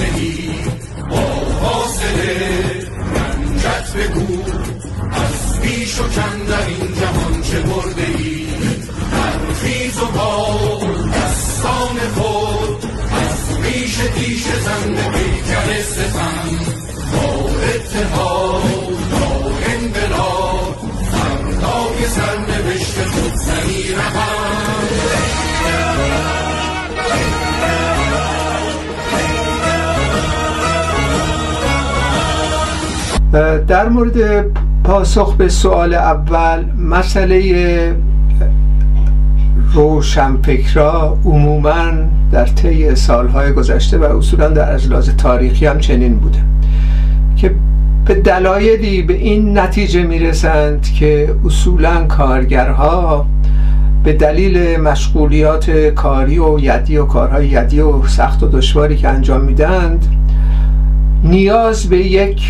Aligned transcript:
ای 0.00 0.48
با 1.10 1.44
فاصله 1.60 2.38
رنجت 3.14 3.92
بگو. 3.96 4.42
از 5.12 5.60
پیش 5.60 6.00
و 6.00 6.08
کم 6.08 6.46
در 6.48 6.66
این 6.66 6.94
جهان 6.94 7.42
چه 7.42 7.60
برده 7.60 8.06
ای 8.18 8.46
خیز 9.62 9.98
و 9.98 10.06
با 10.06 10.78
دستان 11.14 11.98
خود 12.14 12.84
از 13.12 13.64
ریش 13.64 13.96
تیش 13.96 14.44
زن 14.44 14.94
پیکر 14.94 15.82
ستم. 15.82 16.48
با 17.12 17.50
اتحاد 17.74 18.62
با 19.10 19.52
انقلاب 19.66 20.76
فردای 21.12 22.08
سرنوشت 22.08 23.04
خود 23.04 23.34
زنی 23.34 23.94
در 33.68 33.88
مورد 33.88 34.44
پاسخ 34.84 35.34
به 35.34 35.48
سوال 35.48 35.94
اول 35.94 36.64
مسئله 36.78 37.94
روشنفکرا 39.72 41.18
عموما 41.24 41.90
در 42.32 42.46
طی 42.46 42.94
سالهای 42.94 43.52
گذشته 43.52 43.98
و 43.98 44.04
اصولا 44.04 44.48
در 44.48 44.72
از 44.72 44.90
لحاظ 44.90 45.10
تاریخی 45.10 45.66
هم 45.66 45.78
چنین 45.78 46.18
بوده 46.18 46.38
که 47.36 47.54
به 48.04 48.14
دلایلی 48.14 49.02
به 49.02 49.14
این 49.14 49.58
نتیجه 49.58 50.02
می‌رسند 50.02 50.82
که 50.82 51.34
اصولا 51.44 52.04
کارگرها 52.04 53.26
به 54.04 54.12
دلیل 54.12 54.80
مشغولیات 54.80 55.70
کاری 55.70 56.38
و 56.38 56.58
یدی 56.58 56.96
و 56.96 57.04
کارهای 57.04 57.48
یدی 57.48 57.80
و 57.80 58.06
سخت 58.06 58.42
و 58.42 58.48
دشواری 58.48 58.96
که 58.96 59.08
انجام 59.08 59.40
میدند 59.40 60.06
نیاز 61.24 61.88
به 61.88 61.98
یک 61.98 62.42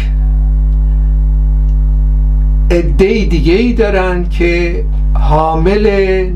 عده 2.72 3.24
دیگه 3.24 3.52
ای 3.52 3.72
دارن 3.72 4.28
که 4.28 4.84
حامل 5.14 5.86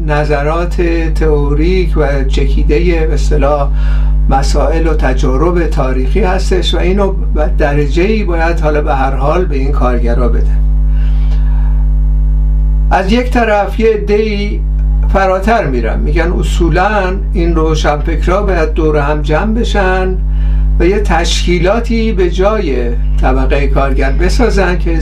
نظرات 0.07 0.83
تئوریک 1.15 1.97
و 1.97 2.25
چکیده 2.25 3.07
به 3.07 3.15
اصطلاح 3.15 3.71
مسائل 4.31 4.87
و 4.87 4.95
تجارب 4.95 5.67
تاریخی 5.67 6.21
هستش 6.21 6.75
و 6.75 6.79
اینو 6.79 7.15
درجه 7.59 8.03
ای 8.03 8.25
باید 8.25 8.61
حالا 8.61 8.83
به 8.83 8.95
هر 8.95 9.15
حال 9.15 9.45
به 9.45 9.57
این 9.57 9.73
کارگرا 9.73 10.29
بده. 10.29 10.57
از 12.91 13.13
یک 13.13 13.31
طرف 13.31 13.81
یه 13.81 13.91
عده 13.93 14.61
فراتر 15.09 15.67
میرن 15.67 16.01
میگن 16.01 16.33
اصولا 16.33 17.17
این 17.33 17.55
روشنفکرا 17.55 18.43
باید 18.43 18.73
دور 18.73 18.97
هم 18.97 19.23
جمع 19.23 19.55
بشن 19.55 20.17
و 20.81 20.87
یه 20.87 21.01
تشکیلاتی 21.01 22.13
به 22.13 22.31
جای 22.31 22.91
طبقه 23.21 23.67
کارگر 23.67 24.13
بسازن 24.13 24.79
که 24.79 24.99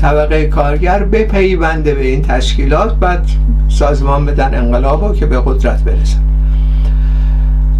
طبقه 0.00 0.46
کارگر 0.46 1.04
بپیونده 1.04 1.94
به 1.94 2.06
این 2.06 2.22
تشکیلات 2.22 2.94
بعد 2.94 3.26
سازمان 3.68 4.26
بدن 4.26 4.54
انقلاب 4.54 5.16
که 5.16 5.26
به 5.26 5.40
قدرت 5.40 5.82
برسن. 5.84 6.20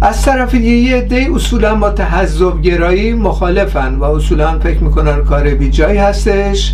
از 0.01 0.25
طرف 0.25 0.53
یه 0.53 0.95
عده 0.95 1.27
اصولا 1.35 1.75
با 1.75 1.89
تحذب 1.89 2.61
گرایی 2.61 3.13
مخالفن 3.13 3.95
و 3.95 4.03
اصولا 4.03 4.59
فکر 4.59 4.83
می‌کنن 4.83 5.23
کار 5.23 5.49
بی 5.49 5.69
جایی 5.69 5.97
هستش. 5.97 6.73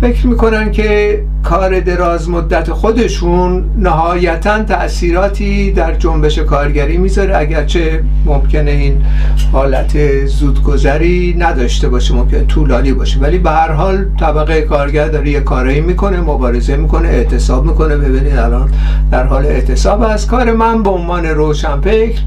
فکر 0.00 0.26
می‌کنن 0.26 0.70
که 0.70 1.20
کار 1.44 1.80
دراز 1.80 2.30
مدت 2.30 2.72
خودشون 2.72 3.64
نهایتا 3.78 4.62
تأثیراتی 4.62 5.72
در 5.72 5.94
جنبش 5.94 6.38
کارگری 6.38 6.96
می‌ذاره. 6.96 7.36
اگرچه 7.36 8.04
ممکنه 8.26 8.70
این 8.70 9.04
حالت 9.52 10.24
زودگذری 10.26 11.36
نداشته 11.38 11.88
باشه 11.88 12.14
ممکنه 12.14 12.44
طولانی 12.44 12.92
باشه 12.92 13.18
ولی 13.20 13.38
به 13.38 13.50
هر 13.50 13.72
حال 13.72 14.04
طبقه 14.20 14.62
کارگر 14.62 15.08
داره 15.08 15.30
یه 15.30 15.40
کاری 15.40 15.80
می‌کنه 15.80 16.20
مبارزه 16.20 16.76
می‌کنه 16.76 17.08
اعتصاب 17.08 17.66
می‌کنه. 17.66 17.96
ببینید 17.96 18.36
الان 18.36 18.70
در 19.10 19.24
حال 19.24 19.46
اعتصاب 19.46 20.02
از 20.02 20.26
کار 20.26 20.52
من 20.52 20.82
به 20.82 20.90
عنوان 20.90 21.26
روشنفکر 21.26 22.20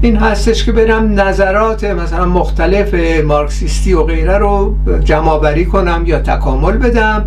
این 0.00 0.16
هستش 0.16 0.64
که 0.64 0.72
برم 0.72 1.20
نظرات 1.20 1.84
مثلا 1.84 2.26
مختلف 2.26 2.94
مارکسیستی 3.24 3.92
و 3.92 4.02
غیره 4.02 4.38
رو 4.38 4.76
جمع 5.04 5.64
کنم 5.64 6.02
یا 6.06 6.18
تکامل 6.18 6.72
بدم. 6.72 7.24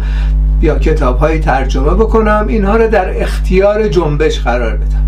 یا 0.62 0.80
کتاب 0.80 1.18
های 1.18 1.40
ترجمه 1.40 1.94
بکنم 1.94 2.46
اینها 2.48 2.76
رو 2.76 2.88
در 2.88 3.22
اختیار 3.22 3.88
جنبش 3.88 4.40
قرار 4.40 4.76
بدم. 4.76 5.06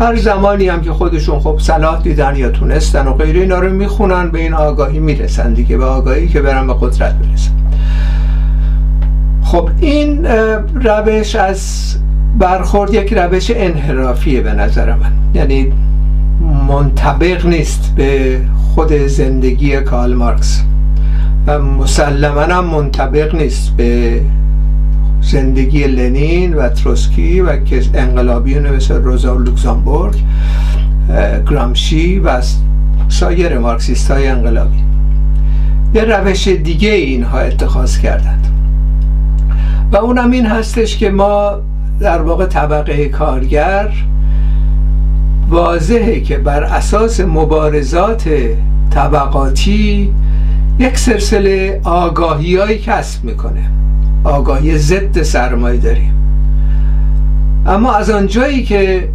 هر 0.00 0.16
زمانی 0.16 0.68
هم 0.68 0.80
که 0.80 0.92
خودشون 0.92 1.40
خب 1.40 1.58
صلاح 1.60 2.02
دیدن 2.02 2.36
یا 2.36 2.50
تونستن 2.50 3.06
و 3.06 3.12
غیره 3.12 3.40
اینا 3.40 3.58
رو 3.58 3.70
می‌خونن 3.70 4.30
به 4.30 4.38
این 4.38 4.54
آگاهی 4.54 4.98
می‌رسن 4.98 5.52
دیگه 5.52 5.76
به 5.76 5.84
آگاهی 5.84 6.28
که 6.28 6.40
برن 6.42 6.66
به 6.66 6.74
قدرت 6.80 7.14
برسن. 7.14 7.50
خب 9.42 9.70
این 9.80 10.26
روش 10.74 11.36
از 11.36 11.94
برخورد 12.38 12.94
یک 12.94 13.12
روش 13.12 13.52
انحرافیه 13.54 14.40
به 14.40 14.52
نظر 14.52 14.94
من. 14.94 15.12
یعنی 15.34 15.72
منطبق 16.68 17.46
نیست 17.46 17.92
به 17.96 18.40
خود 18.74 18.92
زندگی 18.92 19.80
کارل 19.80 20.14
مارکس. 20.14 20.62
و 21.46 21.58
مسلما 21.58 22.40
هم 22.40 22.64
منطبق 22.64 23.34
نیست 23.34 23.76
به 23.76 24.20
زندگی 25.30 25.84
لنین 25.84 26.54
و 26.54 26.68
تروسکی 26.68 27.40
و 27.40 27.56
انقلابیون 27.94 28.70
مثل 28.70 28.94
روزا 28.94 29.34
لوکزامبورگ 29.34 30.14
گرامشی 31.50 32.18
و 32.18 32.42
سایر 33.08 33.58
مارکسیست 33.58 34.10
های 34.10 34.28
انقلابی. 34.28 34.78
یه 35.94 36.04
روش 36.04 36.48
دیگه 36.48 36.90
اینها 36.90 37.38
اتخاذ 37.38 37.98
کردند. 37.98 38.46
و 39.92 39.96
اونم 39.96 40.30
این 40.30 40.46
هستش 40.46 40.96
که 40.96 41.10
ما 41.10 41.52
در 42.00 42.22
واقع 42.22 42.46
طبقه 42.46 43.08
کارگر 43.08 43.90
واضحه 45.50 46.20
که 46.20 46.38
بر 46.38 46.64
اساس 46.64 47.20
مبارزات 47.20 48.28
طبقاتی 48.90 50.14
یک 50.78 50.98
سلسله 50.98 51.80
آگاهی 51.84 52.78
کسب 52.78 53.24
می‌کنه. 53.24 53.70
آگاهی 54.24 54.78
ضد 54.78 55.22
سرمایه 55.22 55.80
داریم. 55.80 56.12
اما 57.66 57.92
از 57.94 58.10
آنجایی 58.10 58.64
که 58.64 59.08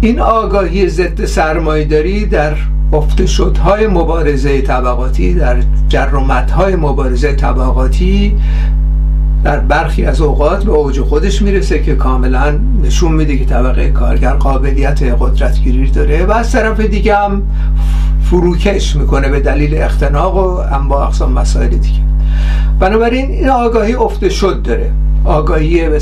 این 0.00 0.20
آگاهی 0.20 0.88
ضد 0.88 1.24
سرمایه 1.24 1.84
داری 1.84 2.26
در 2.26 2.54
افت 2.92 3.26
شدهای 3.26 3.86
مبارزه 3.86 4.60
طبقاتی 4.60 5.34
در 5.34 5.56
جرمتهای 5.88 6.76
مبارزه 6.76 7.32
طبقاتی 7.32 8.36
در 9.44 9.58
برخی 9.58 10.04
از 10.04 10.20
اوقات 10.20 10.64
به 10.64 10.72
اوج 10.72 11.00
خودش 11.00 11.42
می‌رسه 11.42 11.82
که 11.82 11.94
کاملا 11.94 12.58
نشون 12.82 13.12
میده 13.12 13.36
که 13.36 13.44
طبقه 13.44 13.90
کارگر 13.90 14.32
قابلیت 14.32 15.02
قدرتگیری 15.02 15.90
داره 15.90 16.26
و 16.26 16.32
از 16.32 16.52
طرف 16.52 16.80
دیگه 16.80 17.16
هم 17.16 17.42
فروکش 18.22 18.96
می‌کنه 18.96 19.28
به 19.28 19.40
دلیل 19.40 19.82
اختناق 19.82 20.36
و 20.36 20.74
انواع 20.74 21.06
اقسام 21.06 21.32
مسائل 21.32 21.68
دیگه. 21.68 22.00
بنابراین 22.80 23.30
این 23.30 23.48
آگاهی 23.48 23.94
افته 23.94 24.28
شد 24.28 24.62
داره. 24.62 24.90
آگاهی 25.24 25.88
به 25.88 26.00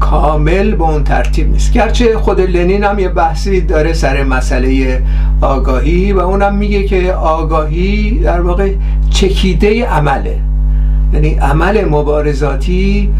کامل 0.00 0.74
به 0.74 0.82
اون 0.84 1.04
ترتیب 1.04 1.50
نیست. 1.50 1.72
گرچه 1.72 2.18
خود 2.18 2.40
لنین 2.40 2.84
هم 2.84 2.98
یه 2.98 3.08
بحثی 3.08 3.60
داره 3.60 3.92
سر 3.92 4.24
مسئله 4.24 5.02
آگاهی 5.40 6.12
و 6.12 6.18
اونم 6.18 6.54
میگه 6.54 6.84
که 6.84 7.12
آگاهی 7.12 8.18
در 8.18 8.40
واقع 8.40 8.72
چکیده 9.10 9.86
عمله. 9.86 10.38
یعنی 11.12 11.34
عمل 11.34 11.84
مبارزاتی 11.84 13.10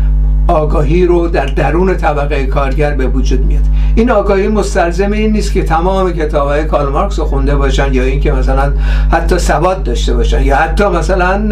آگاهی 0.49 1.07
رو 1.07 1.29
در 1.29 1.47
درون 1.47 1.97
طبقه 1.97 2.47
کارگر 2.47 2.95
به 2.95 3.07
وجود 3.07 3.45
میاد. 3.45 3.63
این 3.95 4.11
آگاهی 4.11 4.49
مستلزم 4.49 5.13
این 5.13 5.33
نیست 5.33 5.53
که 5.53 5.63
تمام 5.63 6.13
کتاب 6.13 6.49
های 6.49 6.65
کارل 6.65 6.93
مارکس 6.93 7.19
رو 7.19 7.25
خونده 7.25 7.57
باشن 7.57 7.95
یا 7.95 8.03
اینکه 8.03 8.33
مثلا 8.33 8.73
حتی 9.13 9.39
سواد 9.39 9.83
داشته 9.83 10.15
باشن 10.15 10.43
یا 10.43 10.57
حتی 10.57 10.85
مثلا 10.85 11.51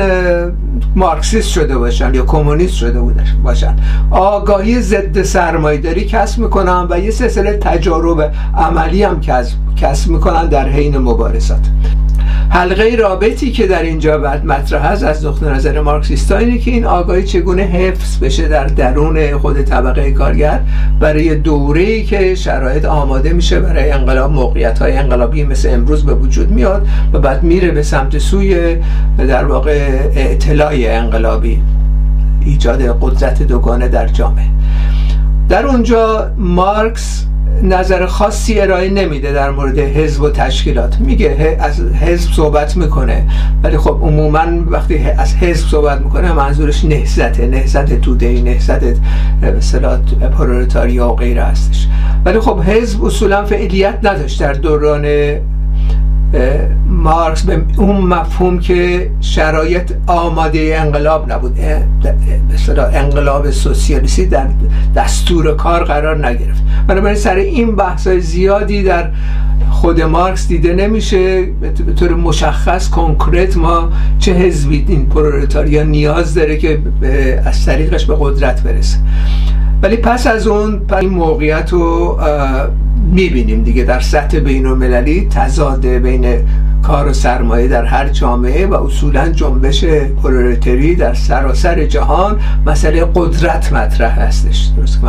مارکسیست 0.96 1.48
شده 1.48 1.78
باشن 1.78 2.14
یا 2.14 2.24
کمونیست 2.24 2.74
شده 2.74 3.00
باشن. 3.44 3.76
آگاهی 4.10 4.82
ضد 4.82 5.22
سرمایه‌داری 5.22 6.04
کسب 6.04 6.38
می‌کنن 6.38 6.86
و 6.90 6.98
یه 6.98 7.10
سلسله 7.10 7.52
تجارب 7.52 8.32
عملی 8.56 9.02
هم 9.02 9.20
کسب 9.76 10.10
می‌کنن 10.10 10.48
در 10.48 10.68
حین 10.68 10.98
مبارزات. 10.98 11.60
حلقه 12.50 12.96
رابطی 12.96 13.50
که 13.52 13.66
در 13.66 13.82
اینجا 13.82 14.18
بعد 14.18 14.44
مطرح 14.44 14.86
هست 14.86 15.04
از 15.04 15.26
نقطه 15.26 15.46
نظر 15.46 15.80
مارکسیستا 15.80 16.38
اینه 16.38 16.58
که 16.58 16.70
این 16.70 16.84
آگاهی 16.84 17.22
چگونه 17.22 17.62
حفظ 17.62 18.18
بشه 18.18 18.48
در 18.48 18.66
درون 18.66 19.38
خود 19.38 19.62
طبقه 19.62 20.10
کارگر 20.10 20.60
برای 21.00 21.34
دوره‌ای 21.34 22.04
که 22.04 22.34
شرایط 22.34 22.84
آماده 22.84 23.32
میشه 23.32 23.60
برای 23.60 23.90
انقلاب 23.90 24.32
موقعیت 24.32 24.78
های 24.78 24.96
انقلابی 24.96 25.44
مثل 25.44 25.70
امروز 25.70 26.04
به 26.06 26.14
وجود 26.14 26.50
میاد 26.50 26.86
و 27.12 27.18
بعد 27.18 27.42
میره 27.42 27.70
به 27.70 27.82
سمت 27.82 28.18
سوی 28.18 28.76
در 29.18 29.44
واقع 29.44 29.88
اطلاع 30.16 30.72
انقلابی 30.74 31.62
ایجاد 32.44 32.98
قدرت 33.00 33.42
دوگانه 33.42 33.88
در 33.88 34.06
جامعه. 34.06 34.46
در 35.48 35.66
اونجا 35.66 36.30
مارکس 36.36 37.26
نظر 37.64 38.06
خاصی 38.06 38.60
ارائه 38.60 38.90
نمیده 38.90 39.32
در 39.32 39.50
مورد 39.50 39.78
حزب 39.78 40.22
و 40.22 40.30
تشکیلات. 40.30 41.00
میگه 41.00 41.56
از 41.60 41.80
حزب 41.80 42.32
صحبت 42.32 42.76
می‌کنه. 42.76 43.26
ولی 43.62 43.78
خب 43.78 43.98
عموما 44.02 44.44
وقتی 44.66 44.98
از 45.18 45.34
حزب 45.36 45.68
صحبت 45.68 46.00
می‌کنه 46.00 46.32
منظورش 46.32 46.84
نهزته 46.84 47.46
نهزت 47.46 48.00
توده 48.00 48.42
نهزت 48.42 48.96
مثلا 49.56 49.98
پرولتاریا 50.38 51.12
و 51.12 51.16
غیره 51.16 51.42
هستش. 51.42 51.88
ولی 52.24 52.40
خب 52.40 52.60
حزب 52.60 53.04
اصولا 53.04 53.44
فعالیت 53.44 53.98
نداشت 54.02 54.40
در 54.40 54.52
دوران 54.52 55.04
مارکس 57.04 57.42
به 57.42 57.62
اون 57.76 57.96
مفهوم 57.96 58.58
که 58.58 59.10
شرایط 59.20 59.92
آماده 60.06 60.76
انقلاب 60.80 61.32
نبود. 61.32 61.58
مثلا 62.54 62.86
انقلاب 62.86 63.50
سوسیالیستی 63.50 64.26
در 64.26 64.46
دستور 64.96 65.54
کار 65.54 65.84
قرار 65.84 66.26
نگرفت. 66.26 66.62
بنابراین 66.86 67.16
سر 67.16 67.34
این 67.34 67.76
بحث 67.76 68.08
زیادی 68.08 68.82
در 68.82 69.10
خود 69.70 70.00
مارکس 70.02 70.48
دیده 70.48 70.72
نمیشه. 70.72 71.42
به 71.86 71.92
طور 71.98 72.14
مشخص 72.14 72.88
کنکرت 72.90 73.56
ما 73.56 73.90
چه 74.18 74.32
حزبی 74.32 74.84
این 74.88 75.06
پرولتاریا 75.06 75.82
نیاز 75.82 76.34
داره 76.34 76.56
که 76.56 76.78
از 77.44 77.66
طریقش 77.66 78.04
به 78.04 78.16
قدرت 78.20 78.62
برسه. 78.62 78.98
ولی 79.82 79.96
پس 79.96 80.26
از 80.26 80.46
اون 80.46 80.80
این 81.00 81.10
موقعیت 81.10 81.72
رو 81.72 82.18
می‌بینیم 83.12 83.62
دیگه. 83.62 83.84
در 83.84 84.00
سطح 84.00 84.38
بین 84.38 84.66
المللی 84.66 85.28
تضاد 85.30 85.86
بین 85.86 86.26
کار 86.86 87.08
و 87.08 87.12
سرمایه 87.12 87.68
در 87.68 87.84
هر 87.84 88.08
جامعه 88.08 88.66
و 88.66 88.74
اصولا 88.74 89.28
جنبش 89.28 89.84
پرولتری 90.22 90.94
در 90.94 91.14
سراسر 91.14 91.84
جهان 91.84 92.40
مسئله 92.66 93.04
قدرت 93.14 93.72
مطرح 93.72 94.20
هستش. 94.20 94.70
درست 94.76 95.00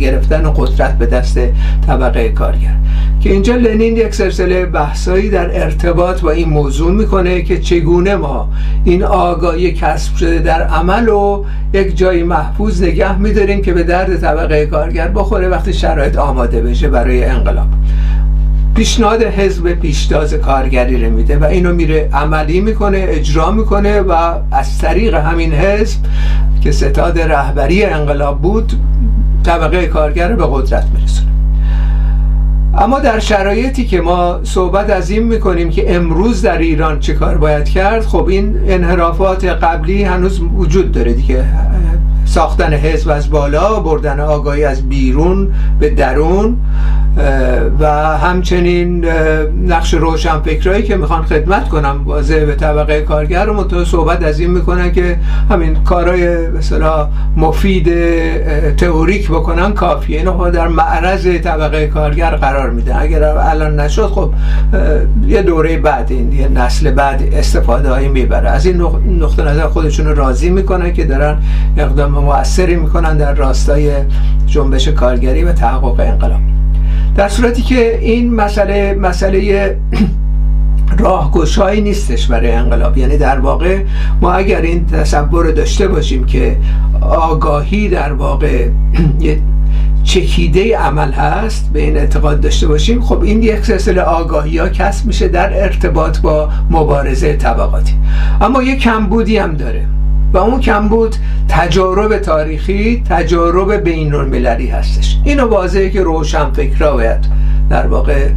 گرفتن 0.00 0.52
قدرت 0.56 0.98
به 0.98 1.06
دست 1.06 1.38
طبقه 1.86 2.28
کارگر. 2.28 2.76
که 3.20 3.32
اینجا 3.32 3.54
لنین 3.54 3.96
یک 3.96 4.14
سلسله 4.14 4.66
بحثایی 4.66 5.30
در 5.30 5.62
ارتباط 5.62 6.20
با 6.20 6.30
این 6.30 6.48
موضوع 6.48 6.92
می‌کنه 6.92 7.42
که 7.42 7.58
چگونه 7.58 8.16
ما 8.16 8.48
این 8.84 9.04
آگاهی 9.04 9.72
کسب 9.72 10.16
شده 10.16 10.38
در 10.38 10.62
عمل 10.62 11.08
و 11.08 11.44
یک 11.72 11.96
جایی 11.96 12.22
محفوظ 12.22 12.82
نگه 12.82 13.18
میداریم 13.18 13.62
که 13.62 13.72
به 13.72 13.82
درد 13.82 14.20
طبقه 14.20 14.66
کارگر 14.66 15.08
بخوره 15.08 15.48
وقتی 15.48 15.72
شرایط 15.72 16.16
آماده 16.16 16.60
بشه 16.60 16.88
برای 16.88 17.24
انقلاب. 17.24 17.68
پیشنهاد 18.76 19.22
حزب 19.22 19.72
پیشتاز 19.72 20.34
کارگری 20.34 21.04
رو 21.04 21.12
میده 21.12 21.38
و 21.38 21.44
اینو 21.44 21.74
میره 21.74 22.08
عملی 22.12 22.60
می‌کنه 22.60 23.06
اجرا 23.08 23.50
می‌کنه 23.50 24.00
و 24.00 24.12
از 24.52 24.78
طریق 24.78 25.14
همین 25.14 25.52
حزب 25.52 25.98
که 26.60 26.72
ستاد 26.72 27.18
رهبری 27.18 27.84
انقلاب 27.84 28.42
بود 28.42 28.72
طبقه 29.44 29.86
کارگر 29.86 30.32
به 30.32 30.46
قدرت 30.50 30.86
میرسونه. 30.94 31.30
اما 32.78 32.98
در 32.98 33.18
شرایطی 33.18 33.84
که 33.84 34.00
ما 34.00 34.40
صحبت 34.44 34.90
از 34.90 35.10
این 35.10 35.22
می‌کنیم 35.22 35.70
که 35.70 35.94
امروز 35.94 36.42
در 36.42 36.58
ایران 36.58 37.00
چه 37.00 37.14
کار 37.14 37.38
باید 37.38 37.68
کرد 37.68 38.02
خب 38.02 38.26
این 38.28 38.60
انحرافات 38.66 39.44
قبلی 39.44 40.02
هنوز 40.02 40.40
وجود 40.56 40.92
داره 40.92 41.12
دیگه. 41.12 41.44
ساختن 42.24 42.72
حزب 42.72 43.10
از 43.10 43.30
بالا 43.30 43.80
بردن 43.80 44.20
آگاهی 44.20 44.64
از 44.64 44.88
بیرون 44.88 45.48
به 45.80 45.90
درون. 45.90 46.56
و 47.80 47.86
همچنین 48.18 49.04
نقش 49.66 49.94
روشن 49.94 50.40
فکرهایی 50.40 50.82
که 50.82 50.96
می‌خوان 50.96 51.22
خدمت 51.22 51.68
کنم 51.68 52.00
واضح 52.04 52.44
به 52.44 52.54
طبقه 52.54 53.00
کارگر 53.00 53.44
رو 53.44 53.84
صحبت 53.84 54.22
از 54.22 54.40
این 54.40 54.50
می‌کنن 54.50 54.92
که 54.92 55.18
همین 55.50 55.74
کارهای 55.84 56.48
مثلا 56.48 57.08
مفید 57.36 57.88
تئوریک 58.76 59.28
بکنن 59.28 59.72
کافیه. 59.72 60.18
اینو 60.18 60.50
در 60.50 60.68
معرض 60.68 61.26
طبقه 61.26 61.86
کارگر 61.86 62.36
قرار 62.36 62.70
میده 62.70 63.00
اگر 63.00 63.24
الان 63.24 63.80
نشد 63.80 64.06
خب 64.06 64.32
یه 65.26 65.42
دوره 65.42 65.78
بعد 65.78 66.06
این 66.10 66.32
یه 66.32 66.48
نسل 66.48 66.90
بعد 66.90 67.22
استفاده 67.32 67.90
هایی 67.90 68.08
می‌بره. 68.08 68.48
از 68.48 68.66
این 68.66 68.80
نقطه 69.20 69.42
نظر 69.42 69.66
خودشون 69.66 70.16
راضی 70.16 70.50
می‌کنن 70.50 70.92
که 70.92 71.04
دارن 71.04 71.38
اقدام 71.76 72.10
موثری 72.10 72.76
می‌کنن 72.76 73.16
در 73.16 73.34
راستای 73.34 73.90
جنبش 74.46 74.88
کارگری 74.88 75.44
و 75.44 75.52
تحقق 75.52 76.00
انقلاب. 76.00 76.55
در 77.16 77.28
صورتی 77.28 77.62
که 77.62 77.98
این 77.98 78.34
مسئله 78.34 78.94
مسئله 78.94 79.76
راهگشایی 80.98 81.80
نیستش 81.80 82.26
برای 82.26 82.52
انقلاب. 82.52 82.98
یعنی 82.98 83.16
در 83.18 83.38
واقع 83.38 83.78
ما 84.20 84.32
اگر 84.32 84.60
این 84.60 84.86
تصور 84.86 85.50
داشته 85.50 85.88
باشیم 85.88 86.24
که 86.24 86.56
آگاهی 87.00 87.88
در 87.88 88.12
واقع 88.12 88.68
چکیده 90.04 90.78
عمل 90.78 91.12
هست 91.12 91.70
به 91.72 91.80
این 91.80 91.96
اعتقاد 91.96 92.40
داشته 92.40 92.66
باشیم 92.66 93.00
خب 93.00 93.22
این 93.22 93.42
یک 93.42 93.64
سلسله 93.64 94.02
آگاهی 94.02 94.58
ها 94.58 94.68
کسب 94.68 95.06
میشه 95.06 95.28
در 95.28 95.62
ارتباط 95.62 96.18
با 96.18 96.48
مبارزه 96.70 97.36
طبقاتی. 97.36 97.94
اما 98.40 98.62
یک 98.62 98.78
کمبودی 98.80 99.38
هم 99.38 99.54
داره. 99.54 99.86
و 100.36 100.38
اون 100.38 100.60
کمبود 100.60 101.16
تجارب 101.48 102.18
تاریخی 102.18 103.02
تجارب 103.08 103.72
بین 103.72 104.14
المللی 104.14 104.66
هستش. 104.68 105.18
اینو 105.24 105.48
واضحه 105.48 105.90
که 105.90 106.02
روشن 106.02 106.50
فکرها 106.50 106.92
باید 106.92 107.24
در 107.70 107.86
واقع 107.86 108.28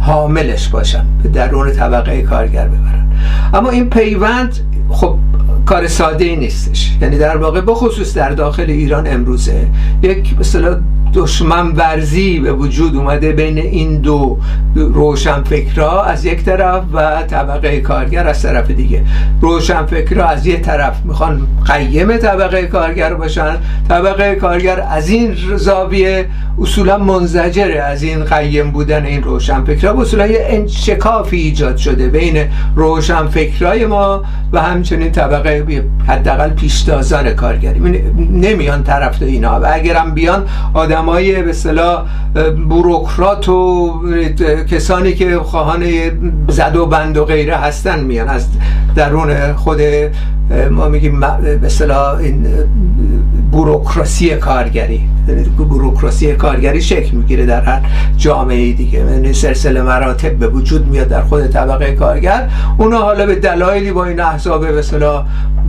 حاملش 0.00 0.68
باشن 0.68 1.04
به 1.22 1.28
درون 1.28 1.72
طبقه 1.72 2.22
کارگر 2.22 2.68
ببرن. 2.68 3.06
اما 3.54 3.70
این 3.70 3.90
پیوند 3.90 4.54
خب 4.90 5.18
کار 5.66 5.88
ساده 5.88 6.24
ای 6.24 6.36
نیستش. 6.36 6.96
یعنی 7.00 7.18
در 7.18 7.36
واقع 7.36 7.60
بخصوص 7.60 8.14
در 8.14 8.30
داخل 8.30 8.66
ایران 8.70 9.06
امروزه 9.06 9.66
یک 10.02 10.38
مثلا 10.40 10.80
دشمن 11.16 11.72
ورزی 11.72 12.40
به 12.40 12.52
وجود 12.52 12.96
اومده 12.96 13.32
بین 13.32 13.58
این 13.58 13.98
دو 14.00 14.38
روشن 14.74 15.42
فکرها 15.42 16.02
از 16.02 16.24
یک 16.24 16.44
طرف 16.44 16.82
و 16.92 17.22
طبقه 17.22 17.80
کارگر 17.80 18.28
از 18.28 18.42
طرف 18.42 18.70
دیگه. 18.70 19.04
روشن 19.40 19.86
فکرها 19.86 20.28
از 20.28 20.46
یک 20.46 20.60
طرف 20.60 20.94
می‌خوان 21.04 21.46
قیم 21.66 22.16
طبقه 22.16 22.66
کارگر 22.66 23.14
باشن. 23.14 23.56
طبقه 23.88 24.34
کارگر 24.34 24.86
از 24.90 25.08
این 25.08 25.36
زاویه 25.56 26.26
اصولا 26.60 26.98
منزجره 26.98 27.80
از 27.80 28.02
این 28.02 28.24
قیم 28.24 28.70
بودن 28.70 29.06
این 29.06 29.22
روشن 29.22 29.64
فکرها 29.64 30.02
اصولا 30.02 30.26
یه 30.26 30.46
انشکافی 30.48 31.36
ایجاد 31.36 31.76
شده 31.76 32.08
بین 32.08 32.44
روشن 32.76 33.26
فکرهای 33.26 33.86
ما 33.86 34.22
و 34.52 34.60
همچنین 34.60 35.12
طبقه 35.12 35.84
حداقل 36.06 36.50
پیشتازان 36.50 37.30
کارگری. 37.30 37.80
نمیان 38.32 38.82
طرف 38.82 39.22
اینا. 39.22 39.60
و 39.60 39.66
اگرم 39.72 40.14
بیان 40.14 40.46
آدمای 41.06 41.42
به 41.42 41.50
اصطلاح 41.50 42.06
بوروکرات 42.68 43.48
و 43.48 43.92
کسانی 44.70 45.14
که 45.14 45.38
خواهان 45.38 45.84
زد 46.48 46.76
و 46.76 46.86
بند 46.86 47.16
و 47.16 47.24
غیره 47.24 47.56
هستن 47.56 48.00
میان. 48.00 48.28
از 48.28 48.46
درون 48.94 49.52
خود 49.52 49.80
ما 50.70 50.88
میگیم 50.88 51.20
به 51.20 51.66
اصطلاح 51.66 52.18
این 52.18 52.46
بوروکراسی 53.52 54.36
کارگری. 54.36 55.08
یعنی 55.28 55.42
بوروکراسی 55.42 56.34
کارگری 56.34 56.82
شکل 56.82 57.16
می‌گیره 57.16 57.46
در 57.46 57.64
هر 57.64 57.80
جامعه 58.16 58.72
دیگه. 58.72 58.98
یعنی 58.98 59.32
سلسله 59.32 59.82
مراتب 59.82 60.32
به 60.32 60.48
وجود 60.48 60.86
میاد 60.86 61.08
در 61.08 61.22
خود 61.22 61.46
طبقه 61.46 61.92
کارگر. 61.92 62.48
اونا 62.78 62.98
حالا 62.98 63.26
به 63.26 63.34
دلایلی 63.34 63.92
با 63.92 64.04
این 64.04 64.20
احزاب 64.20 64.60
به 64.60 64.82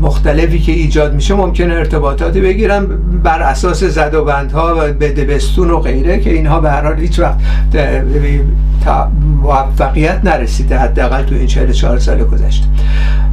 مختلفی 0.01 0.59
که 0.59 0.71
ایجاد 0.71 1.13
میشه 1.13 1.33
ممکنه 1.33 1.73
ارتباطاتی 1.73 2.41
بگیرن 2.41 2.85
بر 3.23 3.41
اساس 3.41 3.83
زد 3.83 4.13
و 4.13 4.25
بندها 4.25 4.75
و 4.75 4.93
بدبستون 4.93 5.71
و 5.71 5.79
غیره 5.79 6.19
که 6.19 6.33
اینها 6.33 6.59
به 6.59 6.71
هر 6.71 6.81
حال 6.81 6.99
هیچ 6.99 7.19
وقت 7.19 7.37
موفقیت 9.41 10.19
نرسیده 10.23 10.77
حداقل 10.77 11.23
تو 11.23 11.35
این 11.35 11.47
44 11.47 11.99
سال 11.99 12.23
گذشته. 12.23 12.67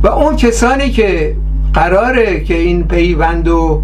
و 0.03 0.09
اون 0.09 0.37
کسانی 0.37 0.91
که 0.91 1.37
قراره 1.75 2.41
که 2.41 2.55
این 2.55 2.89
پیوند 2.89 3.49
و 3.49 3.83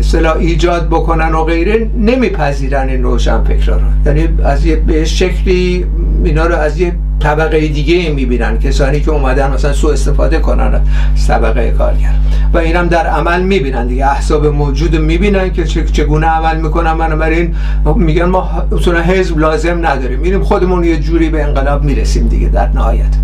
اصطلاح 0.00 0.36
ایجاد 0.36 0.88
بکنن 0.88 1.34
و 1.34 1.44
غیره 1.44 1.90
نمیپذیرن 1.98 2.88
این 2.88 3.02
روشن 3.02 3.44
فکرها 3.44 3.76
رو. 3.76 3.82
یعنی 4.06 4.28
از 4.44 4.66
یه 4.66 4.76
به 4.76 5.04
شکلی 5.04 5.86
اینا 6.24 6.46
رو 6.46 6.54
از 6.54 6.80
یه 6.80 6.92
طبقه 7.26 7.68
دیگه 7.68 8.10
می‌بینن. 8.10 8.58
کسانی 8.58 9.00
که 9.00 9.10
اومدن 9.10 9.50
مثلا 9.50 9.72
سو 9.72 9.88
استفاده 9.88 10.38
کنن 10.38 10.80
از 11.14 11.26
طبقه 11.28 11.70
کارگر. 11.70 12.14
و 12.54 12.58
اینم 12.58 12.88
در 12.88 13.06
عمل 13.06 13.42
می‌بینن 13.42 13.86
دیگه. 13.86 14.10
احساب 14.10 14.46
موجود 14.46 14.96
می‌بینن 14.96 15.52
که 15.52 15.64
چگونه 15.64 16.26
عمل 16.26 16.60
می‌کنن. 16.60 16.98
بنابراین 16.98 17.54
میگن 17.96 18.24
ما 18.24 18.50
اصولا 18.72 19.00
حزب 19.00 19.38
لازم 19.38 19.86
نداریم. 19.86 20.18
میریم 20.18 20.42
خودمون 20.42 20.84
یه 20.84 20.96
جوری 20.96 21.28
به 21.28 21.42
انقلاب 21.42 21.84
می‌رسیم 21.84 22.28
دیگه 22.28 22.48
در 22.48 22.68
نهایت. 22.68 23.14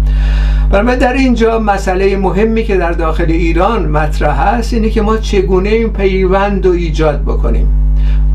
برای 0.71 0.97
در 0.97 1.13
اینجا 1.13 1.59
مسئله 1.59 2.17
مهمی 2.17 2.65
که 2.65 2.77
در 2.77 2.93
داخل 2.93 3.27
ایران 3.29 3.87
مطرح 3.87 4.49
هست 4.49 4.75
اینه 4.75 4.91
که 4.91 5.03
ما 5.03 5.17
چگونه 5.17 5.69
این 5.69 5.89
پیوند 5.89 6.67
رو 6.67 6.73
ایجاد 6.73 7.23
بکنیم. 7.23 7.69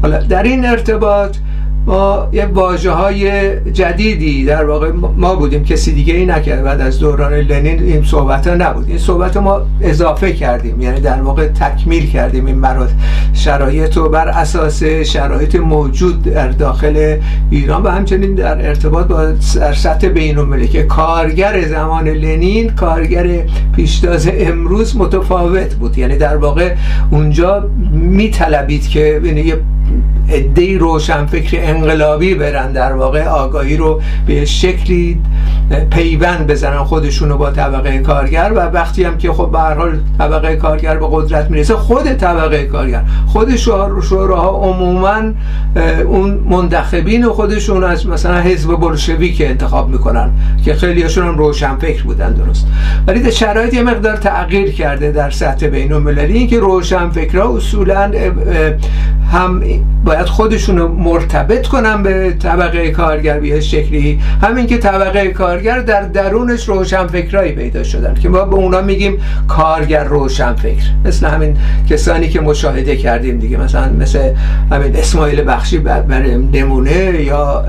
حالا 0.02 0.24
در 0.24 0.44
این 0.44 0.66
ارتباط 0.66 1.38
ما 1.88 2.28
یه 2.32 2.46
واجه 2.46 2.92
های 2.92 3.52
جدیدی 3.72 4.46
در 4.46 4.66
واقع 4.66 4.92
ما 5.18 5.36
بودیم 5.36 5.64
کسی 5.64 5.94
دیگه 5.94 6.14
ای 6.14 6.26
نکرد 6.26 6.64
بعد 6.64 6.82
از 6.82 7.00
دوران 7.00 7.34
لنین 7.34 7.84
این 7.84 8.04
صحبت 8.04 8.48
ها 8.48 8.56
نبود. 8.56 8.86
این 8.90 8.98
صحبت 8.98 9.38
ما 9.38 9.62
اضافه 9.82 10.34
کردیم 10.34 10.82
یعنی 10.82 11.00
در 11.00 11.22
واقع 11.22 11.48
تکمیل 11.48 12.10
کردیم 12.12 12.46
این 12.46 12.56
مرات 12.56 12.90
شرایط 13.34 13.98
رو 13.98 14.10
بر 14.10 14.28
اساس 14.28 14.84
شرایط 14.84 15.56
موجود 15.56 16.24
در 16.24 16.48
داخل 16.48 17.18
ایران 17.50 17.84
و 17.84 17.90
همچنین 17.90 18.36
در 18.36 18.68
ارتباط 18.68 19.08
با 19.08 19.36
سطح 19.74 20.08
بین 20.08 20.68
که 20.68 20.84
کارگر 20.84 21.68
زمان 21.68 22.08
لنین 22.08 22.70
کارگر 22.70 23.28
پیشتاز 23.76 24.30
امروز 24.34 24.98
متفاوت 24.98 25.76
بود. 25.76 25.98
یعنی 25.98 26.18
در 26.18 26.38
واقع 26.38 26.76
اونجا 27.12 27.70
میطلبید 27.92 28.90
که 28.90 29.22
یعنی 29.24 29.42
یه 29.42 29.58
عده 30.30 30.78
روشنفکر 30.78 31.58
انقلابی 31.62 32.36
برن 32.36 32.72
در 32.72 32.94
واقع 32.94 33.28
آگاهی 33.28 33.78
رو 33.78 34.02
به 34.26 34.46
شکلی 34.46 35.22
پیوند 35.90 36.48
بزنن 36.48 36.84
خودشون 36.84 37.30
رو 37.30 37.38
با 37.38 37.52
طبقه 37.52 37.98
کارگر. 38.00 38.52
و 38.56 38.60
وقتی 38.60 39.04
هم 39.04 39.18
که 39.18 39.32
خب 39.32 39.52
به 39.52 39.60
هر 39.60 39.74
حال 39.74 40.00
طبقه 40.18 40.56
کارگر 40.56 40.98
به 40.98 41.08
قدرت 41.12 41.50
می‌رسه 41.50 41.74
خود 41.74 42.14
طبقه 42.14 42.64
کارگر 42.64 43.04
خود 43.28 43.56
شوراها 43.56 44.50
عموما 44.50 45.22
اون 46.06 46.40
منتخبین 46.50 47.30
خودشون 47.30 47.84
از 47.84 48.08
مثلا 48.08 48.40
حزب 48.40 48.96
که 49.38 49.50
انتخاب 49.50 49.90
می‌کنن 49.90 50.30
که 50.66 50.74
خیلیشون 50.74 51.28
هم 51.28 51.38
روشنفکر 51.38 52.04
بودن 52.04 52.34
درست. 52.34 52.68
ولی 53.08 53.20
در 53.20 53.30
شرایط 53.30 53.74
یه 53.74 53.84
مقدار 53.84 54.18
تغییر 54.18 54.72
کرده 54.72 55.12
در 55.12 55.30
سطح 55.30 55.68
بین 55.68 55.94
المللی 55.94 56.34
اینکه 56.34 56.60
روشنفکرها 56.60 57.56
اصولا 57.56 58.12
هم 59.32 59.64
باید 60.18 60.30
خودشون 60.30 60.82
مرتبط 60.82 61.68
کنن 61.68 62.04
به 62.04 62.34
طبقه 62.40 62.92
کارگر 62.92 63.40
به 63.40 63.62
شکلی. 63.62 64.20
همین 64.42 64.68
که 64.68 64.78
طبقه 64.78 65.28
کارگر 65.28 65.80
در 65.80 66.02
درونش 66.02 66.70
روشنفکرایی 66.70 67.52
پیدا 67.52 67.84
شدن 67.84 68.14
که 68.14 68.30
ما 68.30 68.46
به 68.46 68.56
اونا 68.56 68.82
میگیم 68.82 69.18
کارگر 69.48 70.04
روشنفکر. 70.04 70.84
مثل 71.06 71.28
همین 71.28 71.58
کسانی 71.90 72.30
که 72.30 72.42
مشاهده 72.42 72.96
کردیم 72.96 73.40
دیگه 73.40 73.58
مثلا 73.58 73.90
مثل 74.00 74.34
همین 74.72 74.96
اسماعیل 74.96 75.44
بخشی 75.48 75.78
برای 75.78 76.38
نمونه 76.38 77.22
یا 77.22 77.66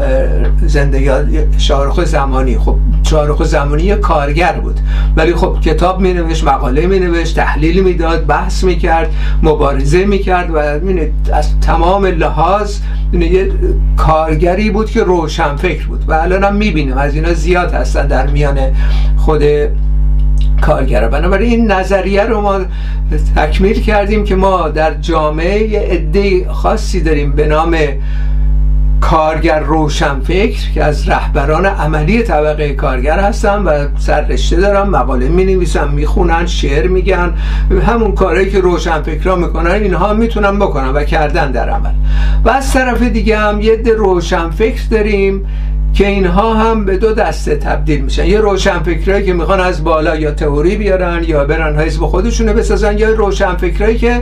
زنده 0.67 1.01
یا 1.01 1.25
شارخ 1.59 2.05
زمانی. 2.05 2.59
خب 2.59 2.77
شارخ 3.11 3.45
زمانی 3.45 3.95
کارگر 3.95 4.53
بود. 4.53 4.81
ولی 5.17 5.35
خب 5.35 5.61
کتاب 5.61 6.01
می 6.01 6.13
نوشت 6.13 6.45
مقاله 6.45 6.87
می 6.87 6.99
نوشت 6.99 7.37
تحلیل 7.37 7.83
می‌داد 7.85 8.27
بحث 8.27 8.65
می‌کرد 8.65 9.11
مبارزه 9.43 10.05
می‌کرد 10.05 10.51
و 10.51 10.57
از 11.33 11.61
تمام 11.61 12.07
لحاظ 12.07 12.79
یه 13.13 13.53
کارگری 13.97 14.71
بود 14.71 14.91
که 14.91 15.03
روشن 15.03 15.57
فکر 15.57 15.87
بود. 15.87 16.05
و 16.09 16.13
الان 16.13 16.45
هم 16.45 16.57
می‌بینیم 16.57 16.99
از 16.99 17.15
اینا 17.15 17.35
زیاد 17.35 17.75
هستن 17.75 18.07
در 18.07 18.27
میان 18.27 18.59
خود 19.17 19.43
کارگر 20.61 21.09
بنابراین 21.09 21.51
این 21.51 21.73
نظریه 21.73 22.23
رو 22.23 22.41
ما 22.41 22.61
تکمیل 23.37 23.81
کردیم 23.81 24.25
که 24.25 24.37
ما 24.37 24.69
در 24.69 24.95
جامعه 24.95 25.69
یه 25.69 25.81
عده 25.81 26.53
خاصی 26.53 27.01
داریم 27.01 27.33
به 27.33 27.47
نام 27.47 27.77
کارگر 29.01 29.61
روشنفکر 29.61 30.73
که 30.75 30.85
از 30.85 31.09
رهبران 31.09 31.67
عملی 31.67 32.23
طبقه 32.23 32.73
کارگر 32.73 33.19
هستن 33.19 33.63
و 33.63 33.87
سررشته 33.99 34.57
دارن 34.57 34.89
مقاله 34.89 35.29
می 35.29 35.45
نویسن 35.45 35.89
می‌خونن 35.89 36.47
شعر 36.47 36.89
میگن. 36.89 37.33
همون 37.87 38.13
کارهایی 38.13 38.51
که 38.51 38.61
روشنفکرها 38.61 39.37
می‌کنن 39.37 39.71
اینها 39.71 40.15
می‌تونن 40.15 40.59
بکنن 40.59 40.89
و 40.89 41.05
کردن 41.05 41.53
در 41.53 41.71
عمل. 41.71 41.91
و 42.45 42.51
از 42.51 42.73
طرف 42.73 43.03
دیگه 43.03 43.39
هم 43.39 43.61
یه 43.61 43.77
ده 43.77 43.93
روشنفکر 43.93 44.83
داریم 44.91 45.47
که 45.95 46.07
اینها 46.07 46.55
هم 46.55 46.85
به 46.85 46.97
دو 46.97 47.13
دسته 47.13 47.57
تبدیل 47.57 48.01
میشن. 48.01 48.27
یه 48.27 48.41
روشنفکرایی 48.41 49.27
که 49.27 49.33
می‌خوان 49.33 49.61
از 49.61 49.85
بالا 49.85 50.17
یا 50.17 50.31
تئوری 50.31 50.77
بیارن 50.77 51.25
یا 51.25 51.45
برن 51.45 51.79
حزب 51.79 52.01
خودشونه 52.07 52.53
بسازن 52.53 52.99
یا 52.99 53.09
روشنفکرایی 53.09 53.99
که 53.99 54.21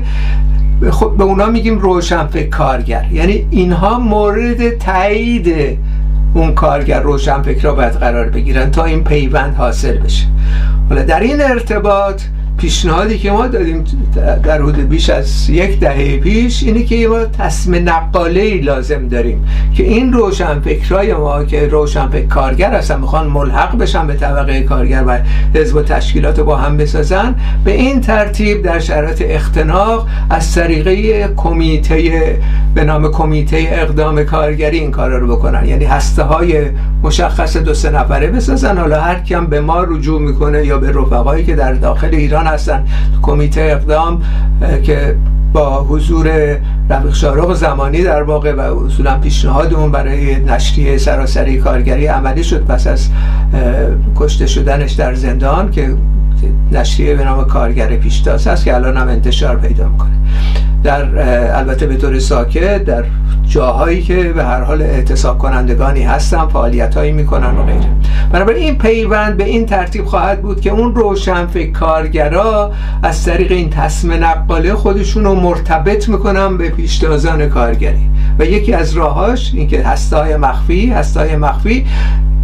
خب 0.90 1.14
به 1.18 1.24
اونا 1.24 1.46
میگیم 1.46 1.78
روشنفکر 1.78 2.48
کارگر. 2.48 3.06
یعنی 3.12 3.46
اینها 3.50 3.98
مورد 3.98 4.78
تایید 4.78 5.78
اون 6.34 6.54
کارگر 6.54 7.00
روشنفکر 7.00 7.62
را 7.62 7.74
باید 7.74 7.92
قرار 7.92 8.28
بگیرن 8.28 8.70
تا 8.70 8.84
این 8.84 9.04
پیوند 9.04 9.54
حاصل 9.54 9.98
بشه. 9.98 10.26
حالا 10.88 11.02
در 11.02 11.20
این 11.20 11.42
ارتباط 11.42 12.22
پیشنهادی 12.56 13.18
که 13.18 13.30
ما 13.30 13.46
دادیم 13.46 13.84
در 14.42 14.62
حدود 14.62 14.88
بیش 14.88 15.10
از 15.10 15.50
یک 15.50 15.80
دهه 15.80 16.16
پیش 16.16 16.62
اینه 16.62 16.82
که 16.82 17.08
ما 17.08 17.24
تصمیم 17.24 17.88
نقاله 17.88 18.60
لازم 18.60 19.08
داریم 19.08 19.48
که 19.74 19.82
این 19.82 20.12
روشنفکرای 20.12 21.14
ما 21.14 21.44
که 21.44 21.68
روشنفکر 21.68 22.26
کارگر 22.26 22.74
هستن 22.74 23.00
می‌خوان 23.00 23.26
ملحق 23.26 23.78
بشن 23.78 24.06
به 24.06 24.14
طبقه 24.14 24.62
کارگر 24.62 25.04
و 25.06 25.18
حزب 25.54 25.76
و 25.76 25.82
تشکیلات 25.82 26.40
با 26.40 26.56
هم 26.56 26.76
بسازن 26.76 27.34
به 27.64 27.72
این 27.72 28.00
ترتیب 28.00 28.62
در 28.62 28.78
شرایط 28.78 29.22
اختناق 29.26 30.08
از 30.30 30.54
طریقه 30.54 31.28
کمیته 31.36 32.38
به 32.74 32.84
نام 32.84 33.10
کمیته 33.10 33.68
اقدام 33.70 34.24
کارگری 34.24 34.78
این 34.78 34.90
کار 34.90 35.10
رو 35.10 35.36
بکنن. 35.36 35.66
یعنی 35.66 35.84
هسته 35.84 36.22
های 36.22 36.64
مشخص 37.06 37.56
دو 37.56 37.74
سه 37.74 37.90
نفره 37.90 38.26
بسازن. 38.26 38.78
حالا 38.78 39.00
هر 39.00 39.20
کم 39.20 39.46
به 39.46 39.60
ما 39.60 39.82
رجوع 39.82 40.20
می‌کنه 40.20 40.66
یا 40.66 40.78
به 40.78 40.92
رفقایی 40.92 41.44
که 41.44 41.56
در 41.56 41.72
داخل 41.72 42.14
ایران 42.14 42.46
هستن. 42.46 42.84
کمیته 43.22 43.60
اقدام 43.60 44.22
که 44.82 45.16
با 45.52 45.84
حضور 45.84 46.56
رفیق 46.90 47.14
شارق 47.14 47.54
زمانی 47.54 48.02
در 48.02 48.22
واقع 48.22 48.52
و 48.52 48.60
اصولا 48.60 49.18
پیشنهادمون 49.18 49.92
برای 49.92 50.36
نشریه 50.36 50.98
سراسری 50.98 51.58
کارگری 51.58 52.06
عملی 52.06 52.44
شد. 52.44 52.64
پس 52.64 52.86
از 52.86 53.08
کشته 54.16 54.46
شدنش 54.46 54.92
در 54.92 55.14
زندان 55.14 55.70
که 55.70 55.94
نشریه 56.72 57.14
به 57.14 57.24
نام 57.24 57.44
کارگر 57.44 57.96
پیشتاز 57.96 58.46
هست 58.46 58.64
که 58.64 58.74
الان 58.74 58.96
هم 58.96 59.08
انتشار 59.08 59.56
پیدا 59.56 59.88
می‌کنه. 59.88 60.10
در 60.86 61.04
البته 61.58 61.86
به 61.86 61.96
طور 61.96 62.18
ساکت 62.18 62.84
در 62.84 63.04
جاهایی 63.48 64.02
که 64.02 64.22
به 64.22 64.44
هر 64.44 64.60
حال 64.60 64.82
اعتصاب 64.82 65.38
کنندگانی 65.38 66.02
هستن 66.02 66.46
فعالیت 66.46 66.96
هایی 66.96 67.12
می‌کنن 67.12 67.56
و 67.56 67.62
غیره. 67.62 67.86
بنابراین 68.32 68.62
این 68.62 68.78
پیوند 68.78 69.36
به 69.36 69.44
این 69.44 69.66
ترتیب 69.66 70.04
خواهد 70.04 70.42
بود 70.42 70.60
که 70.60 70.70
اون 70.70 70.94
روشنفکر 70.94 71.72
کارگرا 71.72 72.72
از 73.02 73.24
طریق 73.24 73.52
این 73.52 73.70
تصمیم 73.70 74.24
نقاله 74.24 74.74
خودشون 74.74 75.24
رو 75.24 75.34
مرتبط 75.34 76.08
می‌کنن 76.08 76.56
به 76.56 76.70
پیشتازان 76.70 77.48
کارگری. 77.48 78.10
و 78.38 78.44
یکی 78.44 78.72
از 78.72 78.92
راهاش 78.92 79.54
اینکه 79.54 79.82
هستای 79.82 80.36
مخفی 80.36 80.90
هستای 80.90 81.36
مخفی 81.36 81.86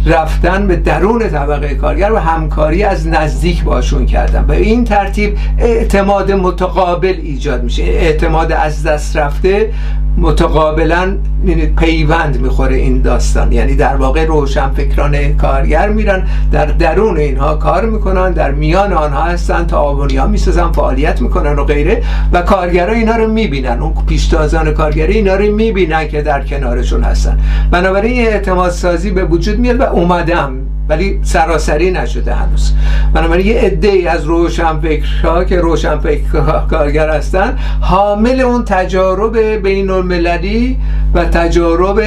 رفتن 0.05 0.67
به 0.67 0.75
درون 0.75 1.29
طبقه 1.29 1.75
کارگر 1.75 2.11
و 2.11 2.17
همکاری 2.17 2.83
از 2.83 3.07
نزدیک 3.07 3.63
باشون 3.63 4.05
کردن. 4.05 4.45
و 4.47 4.51
این 4.51 4.83
ترتیب 4.83 5.37
اعتماد 5.57 6.31
متقابل 6.31 7.15
ایجاد 7.23 7.63
میشه. 7.63 7.83
اعتماد 7.83 8.51
از 8.51 8.83
دست 8.83 9.17
رفته 9.17 9.69
متقابلا 10.17 11.17
یعنی 11.45 11.65
پیوند 11.65 12.41
می‌خوره 12.41 12.75
این 12.75 13.01
داستان. 13.01 13.51
یعنی 13.51 13.75
در 13.75 13.95
واقع 13.95 14.25
روشنفکران 14.25 15.37
کارگر 15.37 15.89
میرن 15.89 16.27
در 16.51 16.65
درون 16.65 17.17
اینها 17.17 17.55
کار 17.55 17.85
می‌کنن 17.85 18.31
در 18.31 18.51
میان 18.51 18.93
آنها 18.93 19.23
هستن 19.23 19.65
تعاونی 19.65 20.17
ها 20.17 20.27
می‌سازن 20.27 20.71
فعالیت 20.71 21.21
می‌کنن 21.21 21.55
و 21.55 21.63
غیره. 21.63 22.03
و 22.33 22.41
کارگرا 22.41 22.93
اینا 22.93 23.15
رو 23.15 23.31
می‌بینن. 23.31 23.79
اون 23.81 23.93
پیشتازان 24.07 24.73
کارگری 24.73 25.13
اینا 25.13 25.35
رو 25.35 25.55
می‌بینن 25.55 26.07
که 26.07 26.21
در 26.21 26.43
کنارشون 26.43 27.03
هستن. 27.03 27.39
بنابراین 27.71 28.27
اعتماد 28.27 28.71
سازی 28.71 29.11
به 29.11 29.23
وجود 29.23 29.59
میاد 29.59 29.79
و 29.79 29.83
اومدم 29.93 30.53
ولی 30.89 31.19
سراسری 31.23 31.91
نشده 31.91 32.33
هنوز. 32.33 32.73
بنابراین 33.13 33.47
یه 33.47 33.61
عده 33.61 33.87
ای 33.87 34.07
از 34.07 34.25
روشنفکرها 34.25 35.43
که 35.43 35.59
روشنفکر 35.59 36.65
کارگر 36.69 37.09
هستن 37.09 37.57
حامل 37.81 38.39
اون 38.41 38.63
تجارب 38.65 39.37
بین 39.37 39.89
المللی 39.89 40.77
و 41.13 41.25
تجارب 41.25 42.01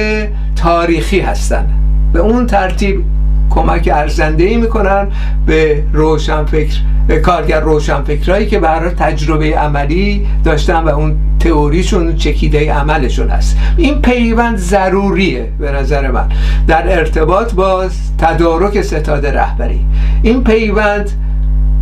تاریخی 0.55 1.19
هستن. 1.19 1.69
به 2.13 2.19
اون 2.19 2.47
ترتیب 2.47 3.03
کمک 3.57 3.89
ارزنده 3.93 4.43
ای 4.43 4.57
می‌کنن 4.57 5.07
به 5.45 5.83
روشنفکر 5.93 6.77
به 7.07 7.19
کارگر 7.19 7.59
روشنفکرایی 7.59 8.47
که 8.47 8.59
برای 8.59 8.89
تجربه 8.89 9.57
عملی 9.57 10.27
داشتن 10.43 10.83
و 10.83 10.89
اون 10.89 11.15
تئوریشون 11.39 12.15
چکیده 12.15 12.73
عملشون 12.73 13.29
هست. 13.29 13.57
این 13.77 14.01
پیوند 14.01 14.57
ضروریه 14.57 15.49
به 15.59 15.71
نظر 15.71 16.11
من. 16.11 16.29
در 16.67 16.97
ارتباط 16.99 17.53
با 17.53 17.85
تدارک 18.17 18.81
ستاد 18.81 19.25
رهبری. 19.27 19.85
این 20.21 20.43
پیوند 20.43 21.09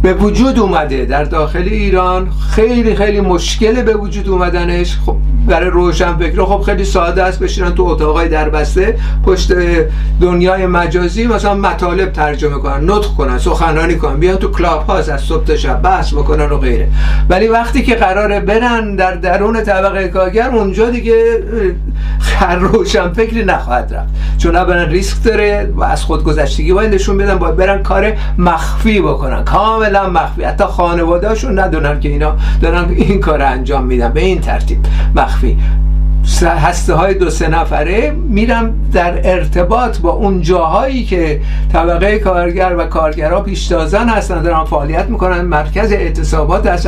به 0.02 0.14
وجود 0.14 0.60
اومده 0.60 1.06
در 1.06 1.24
داخل 1.24 1.68
ایران. 1.68 2.30
خیلی 2.52 2.96
خیلی 2.96 3.22
مشکل 3.22 3.82
به 3.82 3.94
وجود 3.94 4.30
اومدنش. 4.30 4.98
خب 5.06 5.16
برای 5.48 5.70
روشنفکر. 5.70 6.46
خب 6.46 6.62
خیلی 6.62 6.86
ساده 6.86 7.24
است 7.24 7.40
بشینن 7.40 7.76
تو 7.76 7.84
اتاقای 7.84 8.30
دربسته 8.30 8.98
پشت 9.26 9.52
دنیای 10.22 10.66
مجازی 10.66 11.28
مثلا 11.28 11.56
مطالب 11.56 12.12
ترجمه 12.12 12.58
کنن 12.58 12.90
نطق 12.90 13.08
کنن 13.18 13.38
سخنرانی 13.38 13.96
کنن 13.96 14.20
بیان 14.20 14.38
تو 14.38 14.52
کلاب 14.52 14.88
هاست 14.88 15.10
از 15.10 15.22
صبح 15.22 15.44
تا 15.44 15.56
شب 15.56 15.82
بحث 15.82 16.14
بکنن 16.14 16.50
و 16.50 16.58
غیره. 16.58 16.88
ولی 17.30 17.48
وقتی 17.48 17.84
که 17.84 17.96
قراره 17.96 18.40
برن 18.40 18.96
در 18.96 19.16
درون 19.16 19.64
طبقه 19.64 20.08
کارگر 20.08 20.50
اونجا 20.50 20.90
دیگه 20.90 21.44
هر 22.40 22.56
روشن 22.56 23.14
فکری 23.14 23.46
نخواهد 23.46 23.94
رفت. 23.94 24.14
چون 24.38 24.56
اولا 24.56 24.84
ریسک 24.84 25.24
داره 25.24 25.74
و 25.76 25.84
از 25.84 26.04
خودگذشتگی 26.04 26.74
باید 26.74 26.94
نشون 26.94 27.18
بدن 27.18 27.36
باید 27.36 27.56
برن 27.56 27.84
کار 27.84 28.14
مخفی 28.38 29.02
بکنن. 29.02 29.44
کاملا 29.44 30.10
مخفی. 30.10 30.44
حتی 30.44 30.64
خانوادهشون 30.64 31.60
ندونن 31.60 32.00
که 32.00 32.10
اینا 32.10 32.36
دارن 32.62 32.86
این 32.90 33.20
کار 33.20 33.42
انجام 33.42 33.86
میدن. 33.86 34.10
به 34.10 34.22
این 34.22 34.42
ترتیب. 34.42 34.78
مخفی. 35.16 35.35
هسته 36.44 36.94
های 36.94 37.14
دو 37.14 37.30
سه 37.30 37.48
نفره 37.48 38.12
میرم 38.12 38.74
در 38.94 39.32
ارتباط 39.32 39.98
با 39.98 40.12
اون 40.12 40.42
جاهایی 40.42 41.04
که 41.04 41.42
طبقه 41.74 42.20
کارگر 42.20 42.76
و 42.78 42.86
کارگرها 42.86 43.42
پیشتازن 43.42 44.10
هستن 44.10 44.42
دارن 44.42 44.64
فعالیت 44.64 45.06
می‌کنن. 45.06 45.42
مرکز 45.42 45.92
اعتصابات 45.92 46.68
از 46.68 46.88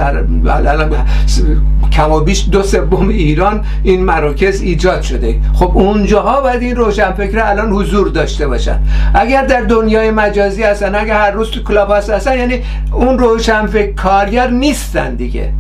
کم 1.92 2.12
و 2.12 2.20
بیش 2.20 2.48
دو 2.51 2.63
سوم 2.63 3.10
ایران 3.10 3.66
این 3.84 4.04
مراکز 4.04 4.62
ایجاد 4.62 5.01
شده. 5.01 5.39
خب 5.54 5.72
اونجاها 5.74 6.42
باید 6.42 6.62
این 6.62 6.75
روشنفکر 6.75 7.39
الان 7.39 7.72
حضور 7.72 8.08
داشته 8.08 8.48
باشن. 8.48 8.80
اگر 9.13 9.46
در 9.46 9.62
دنیای 9.62 10.12
مجازی 10.12 10.63
هستن 10.63 10.96
اگر 10.96 11.20
هر 11.20 11.32
روز 11.32 11.51
تو 11.51 11.63
کلاب 11.63 11.92
هستن 11.92 12.38
یعنی 12.38 12.62
اون 12.92 13.20
روشنفکر 13.20 13.94
کارگر 13.94 14.50
نیستن 14.50 15.16
دیگه. 15.16 15.54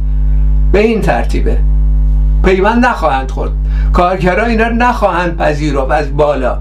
به 0.71 0.79
این 0.79 1.01
ترتیبه. 1.01 1.57
پیوند 2.47 2.85
نخواهند 2.85 3.31
خورد. 3.31 3.51
کارگرها 3.93 4.45
اینا 4.45 4.69
نخواهند 4.69 5.37
پذیرفت 5.37 5.91
از 5.91 6.17
بالا. 6.17 6.57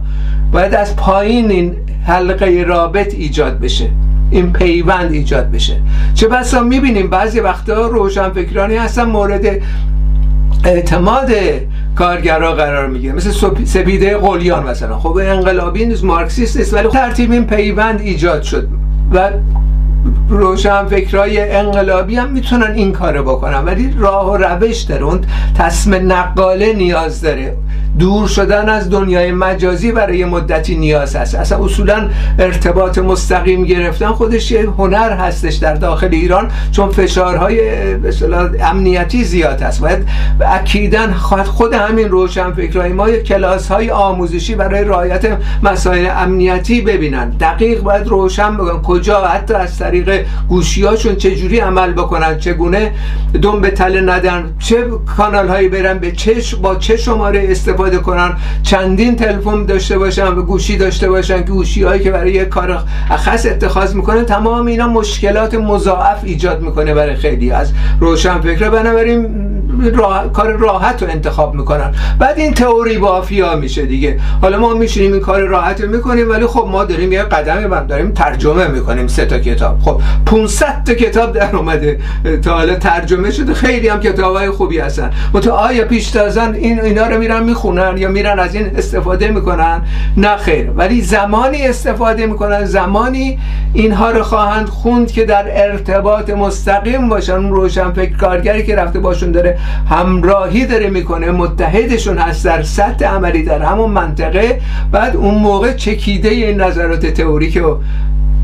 باید 0.53 0.75
از 0.75 0.97
پایین 0.97 1.51
این 1.51 1.77
حلقه 2.07 2.65
رابط 2.69 3.15
ایجاد 3.15 3.61
بشه. 3.61 3.91
این 4.31 4.53
پیوند 4.53 5.13
ایجاد 5.13 5.51
بشه. 5.51 5.81
چه 6.15 6.29
بسا 6.29 6.63
می‌بینیم 6.63 7.11
بعضی 7.11 7.41
وقتا 7.41 7.87
روشنفکرانی 7.87 8.77
هستن 8.77 9.05
مورد 9.05 9.47
اعتماد 10.65 11.31
کارگرا 11.97 12.53
قرار 12.53 12.87
می‌گیره 12.87 13.15
مثل 13.15 13.31
سپیده 13.65 14.17
قلیان 14.17 14.67
مثلا. 14.67 14.99
خب 14.99 15.19
انقلابی 15.23 15.87
نیست 15.87 16.05
مارکسیست 16.05 16.61
است 16.61 16.75
ولی 16.75 16.89
ترتیب 16.89 17.33
این 17.33 17.47
پیوند 17.47 18.01
ایجاد 18.01 18.43
شد 18.43 18.69
و 19.13 19.31
روشن 20.29 20.87
فکرای 20.87 21.51
انقلابی 21.51 22.17
هم 22.17 22.31
می‌تونن 22.31 22.73
این 22.75 22.93
کارو 22.93 23.23
بکنن 23.23 23.65
ولی 23.65 23.95
راه 23.99 24.33
و 24.33 24.37
روش 24.37 24.81
داره. 24.81 25.05
اون 25.05 25.21
تصم 25.59 26.13
نقاله 26.13 26.73
نیاز 26.73 27.21
داره. 27.21 27.57
دور 27.99 28.29
شدن 28.29 28.69
از 28.69 28.91
دنیای 28.91 29.33
مجازی 29.33 29.93
برای 29.93 30.25
مدتی 30.25 30.77
نیاز 30.77 31.17
هست. 31.17 31.35
اصلا 31.35 31.65
اصولا 31.65 32.09
ارتباط 32.39 32.99
مستقیم 32.99 33.65
گرفتن 33.65 34.09
خودش 34.09 34.51
یه 34.51 34.63
هنر 34.79 35.13
هستش 35.13 35.55
در 35.55 35.75
داخل 35.75 36.09
ایران 36.13 36.51
چون 36.73 36.91
فشارهای 36.91 37.61
امنیتی 38.61 39.25
زیاد 39.25 39.63
هست. 39.63 39.81
باید 39.81 40.09
اکیدا 40.41 41.13
خود 41.45 41.73
همین 41.75 42.09
روشن 42.09 42.53
فکرهای 42.53 42.93
ما 42.93 43.11
کلاس 43.11 43.69
های 43.69 43.91
آموزشی 43.91 44.55
برای 44.55 44.85
رعایت 44.85 45.39
مسائل 45.63 46.09
امنیتی 46.17 46.81
ببینن. 46.81 47.31
دقیق 47.31 47.81
باید 47.81 48.07
روشن 48.07 48.57
بگن 48.57 48.83
کجا 48.83 49.27
حتی 49.27 49.55
از 49.55 49.79
طریق 49.79 50.25
گوشیاشون 50.49 51.17
چجوری 51.17 51.59
عمل 51.59 51.93
بکنن 51.93 52.39
چگونه 52.39 52.93
دم 53.43 53.61
به 53.61 53.71
تله 53.71 54.01
ندن 54.01 54.55
چه 54.59 54.85
کانال 55.17 55.49
هایی 55.49 55.69
برن 55.69 55.99
به 55.99 56.13
چه 56.13 56.35
با 56.63 56.75
چه 56.75 56.97
شماره 56.97 57.47
استفاده 57.51 57.86
کنن 57.95 58.37
چندین 58.63 59.17
تلفن 59.17 59.65
داشته 59.65 59.99
باشن 59.99 60.29
و 60.29 60.43
گوشی 60.43 60.77
داشته 60.77 61.09
باشن 61.09 61.43
گوشی 61.43 61.83
هایی 61.83 62.03
که 62.03 62.11
برای 62.11 62.33
یک 62.33 62.49
کار 62.49 62.79
خاص 63.19 63.47
اتخاذ 63.47 63.95
می‌کنه 63.95 64.23
تمام 64.23 64.67
اینا 64.67 64.89
مشکلات 64.89 65.55
مضاعف 65.55 66.25
ایجاد 66.25 66.63
می‌کنه 66.63 66.95
برای 66.95 67.15
خیلی. 67.15 67.51
از 67.51 67.73
روشن 68.01 68.41
فکر 68.41 68.71
بنابراین 68.71 69.27
راه... 69.95 70.33
کار 70.33 70.53
راحت 70.53 71.03
رو 71.03 71.09
انتخاب 71.11 71.55
می‌کنن. 71.55 71.95
بعد 72.19 72.39
این 72.39 72.55
تئوری 72.55 72.99
بافیا 72.99 73.57
میشه 73.57 73.87
دیگه. 73.87 74.21
حالا 74.43 74.59
ما 74.59 74.75
میشینیم 74.75 75.13
این 75.13 75.21
کار 75.21 75.41
راحت 75.41 75.81
رو 75.81 75.91
می‌کنیم 75.91 76.31
ولی 76.31 76.47
خب 76.47 76.69
ما 76.71 76.85
داریم 76.85 77.13
یه 77.13 77.23
قدمی 77.23 77.87
داریم 77.89 78.11
ترجمه 78.11 78.69
می‌کنیم 78.69 79.07
سه 79.07 79.27
تا 79.27 79.39
کتاب. 79.39 79.79
خب 79.81 80.01
500 80.27 80.85
تا 80.87 80.95
کتاب 80.95 81.33
در 81.33 81.57
اومده. 81.57 82.01
تا 82.45 82.55
حالا 82.55 82.75
ترجمه 82.75 83.31
شده. 83.31 83.55
خیلی 83.55 83.89
هم 83.89 84.01
کتابای 84.01 84.51
خوبی 84.51 84.79
هستن. 84.79 85.11
تو 85.43 85.53
آیا 85.53 85.85
پیشتازان 85.85 86.55
این 86.55 86.81
اینا 86.81 87.07
رو 87.07 87.19
میرن 87.19 87.43
می‌خونن 87.43 87.95
یا 87.97 88.09
میرن 88.09 88.39
از 88.39 88.55
این 88.55 88.71
استفاده 88.77 89.29
می‌کنن؟ 89.29 89.83
نه 90.17 90.37
خیر. 90.37 90.71
ولی 90.71 91.01
زمانی 91.01 91.63
استفاده 91.63 92.27
می‌کنن 92.27 92.65
زمانی 92.65 93.39
اینها 93.75 94.11
رو 94.11 94.23
خواهند 94.23 94.69
خوند 94.69 95.13
که 95.13 95.25
در 95.25 95.45
ارتباط 95.49 96.31
مستقیم 96.31 97.09
باشن. 97.09 97.33
اون 97.33 97.51
روشن 97.51 97.93
فکر 97.93 98.17
کارگری 98.17 98.67
که 98.67 98.77
رفته 98.77 98.99
باشون 98.99 99.33
داره 99.33 99.59
همراهی 99.89 100.67
داره 100.67 100.91
می‌کنه 100.91 101.31
متحدشون 101.31 102.19
هست 102.19 102.45
در 102.45 102.63
سطح 102.63 103.07
عملی 103.07 103.43
در 103.43 103.63
همون 103.63 103.91
منطقه. 103.91 104.61
بعد 104.93 105.17
اون 105.17 105.35
موقع 105.35 105.73
چکیده 105.73 106.29
این 106.29 106.61
نظرات 106.61 107.07
تئوریک 107.07 107.59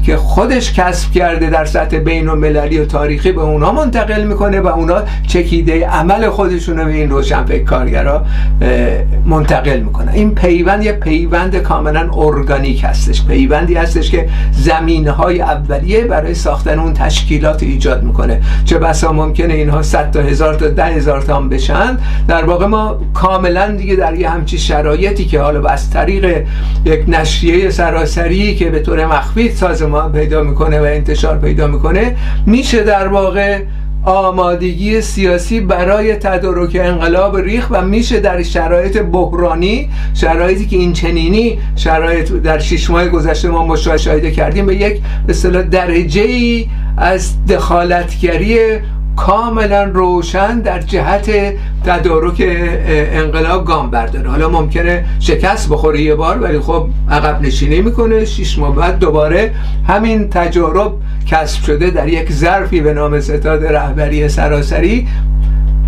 که 0.03 0.17
خودش 0.17 0.73
کسب 0.73 1.13
کرده 1.13 1.51
در 1.51 1.65
سطح 1.65 1.99
بین 1.99 2.29
و 2.29 2.35
مللی 2.35 2.79
و 2.79 2.85
تاریخی 2.85 3.33
به 3.33 3.41
اونا 3.41 3.73
منتقل 3.73 4.25
می‌کنه 4.25 4.61
و 4.61 4.67
اونا 4.67 5.03
چکیده 5.27 5.87
عمل 5.87 6.29
خودشون 6.29 6.79
رو 6.79 6.85
به 6.85 6.93
این 6.93 7.11
روشنفکر 7.11 7.65
کارگرا 7.65 8.25
منتقل 9.27 9.81
می‌کنه 9.81 10.13
این 10.13 10.35
پیوند 10.35 10.85
یه 10.85 10.93
پیوند 10.93 11.57
کاملا 11.57 12.11
ارگانیک 12.13 12.85
هستش. 12.85 13.27
پیوندی 13.27 13.75
هستش 13.75 14.11
که 14.11 14.29
زمینه 14.53 15.11
های 15.11 15.41
اولیه 15.41 16.05
برای 16.05 16.35
ساختن 16.35 16.79
اون 16.79 16.93
تشکیلات 16.93 17.63
ایجاد 17.63 18.03
می‌کنه. 18.03 18.41
چه 18.65 18.79
بسا 18.79 19.13
ممکنه 19.13 19.55
اینها 19.55 19.83
100 19.83 20.11
تا 20.11 20.21
هزار 20.21 20.55
تا 20.55 20.69
ده 20.69 20.85
هزار 20.85 21.23
تا 21.23 21.37
هم 21.37 21.49
بشن. 21.49 21.99
در 22.29 22.45
واقع 22.45 22.67
ما 22.67 22.99
کاملا 23.15 23.71
دیگه 23.71 23.97
در 23.97 24.15
یه 24.15 24.31
همچی 24.31 24.59
شرایطی 24.59 25.25
که 25.25 25.41
حالا 25.41 25.69
از 25.69 25.91
طریق 25.91 26.45
یک 26.85 27.05
نشریه 27.09 27.71
سراسری 27.71 28.55
که 28.55 28.71
به 28.71 28.81
طور 28.81 29.07
مخفی 29.07 29.51
سازمان 29.51 29.92
پیدا 30.01 30.43
می‌کنه 30.43 30.81
و 30.81 30.83
انتشار 30.83 31.39
پیدا 31.39 31.67
می‌کنه 31.67 32.17
میشه 32.47 32.83
در 32.83 33.09
واقع 33.09 33.63
آمادگی 34.05 35.01
سیاسی 35.01 35.61
برای 35.61 36.15
تدارک 36.15 36.77
انقلاب 36.81 37.37
ریخ 37.37 37.67
و 37.71 37.83
میشه 37.83 38.21
در 38.21 38.43
شرایط 38.43 38.99
بحرانی 38.99 39.91
شرایطی 40.15 40.67
که 40.67 40.77
این 40.77 40.93
چنینی 40.93 41.59
شرایط 41.77 42.33
در 42.33 42.59
شش 42.59 42.91
ماه 42.91 43.09
گذشته 43.09 43.49
ما 43.49 43.67
مشاهده 43.67 44.31
کردیم 44.31 44.67
به 44.67 44.77
یک 44.77 45.03
به 45.27 45.63
درجه 45.63 46.23
ای 46.23 46.69
از 46.97 47.47
دخالتگری 47.47 48.59
کاملا 49.17 49.85
روشن 49.85 50.61
در 50.61 50.81
جهت 50.81 51.31
تدارک 51.85 52.43
انقلاب 53.13 53.65
گام 53.65 53.91
برداره. 53.91 54.31
حالا 54.31 54.49
ممکنه 54.49 55.05
شکست 55.21 55.69
بخوره 55.69 56.01
یه 56.01 56.15
بار 56.15 56.39
ولی 56.39 56.59
خب 56.59 56.89
عقب 57.11 57.43
نشینی 57.43 57.81
می‌کنه. 57.81 58.25
شیش 58.25 58.59
ماه 58.59 58.77
بعد 58.77 58.99
دوباره 58.99 59.55
همین 59.89 60.29
تجارب 60.29 60.93
کسب 61.27 61.65
شده 61.65 61.91
در 61.91 62.09
یک 62.09 62.33
ظرفی 62.33 62.81
به 62.81 62.95
نام 62.95 63.21
ستاد 63.21 63.65
رهبری 63.65 64.29
سراسری. 64.29 65.09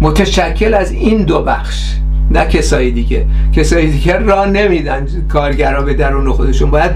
متشکل 0.01 0.75
از 0.75 0.93
این 0.93 1.23
دو 1.23 1.43
بخش 1.43 1.95
نه 2.31 2.45
کسایی 2.45 2.91
دیگه. 2.91 3.27
کسایی 3.57 3.91
دیگه 3.91 4.19
را 4.19 4.45
نمیدن 4.45 5.07
کارگرا 5.29 5.83
به 5.83 5.95
درون 5.95 6.33
خودشون. 6.33 6.71
باید 6.71 6.91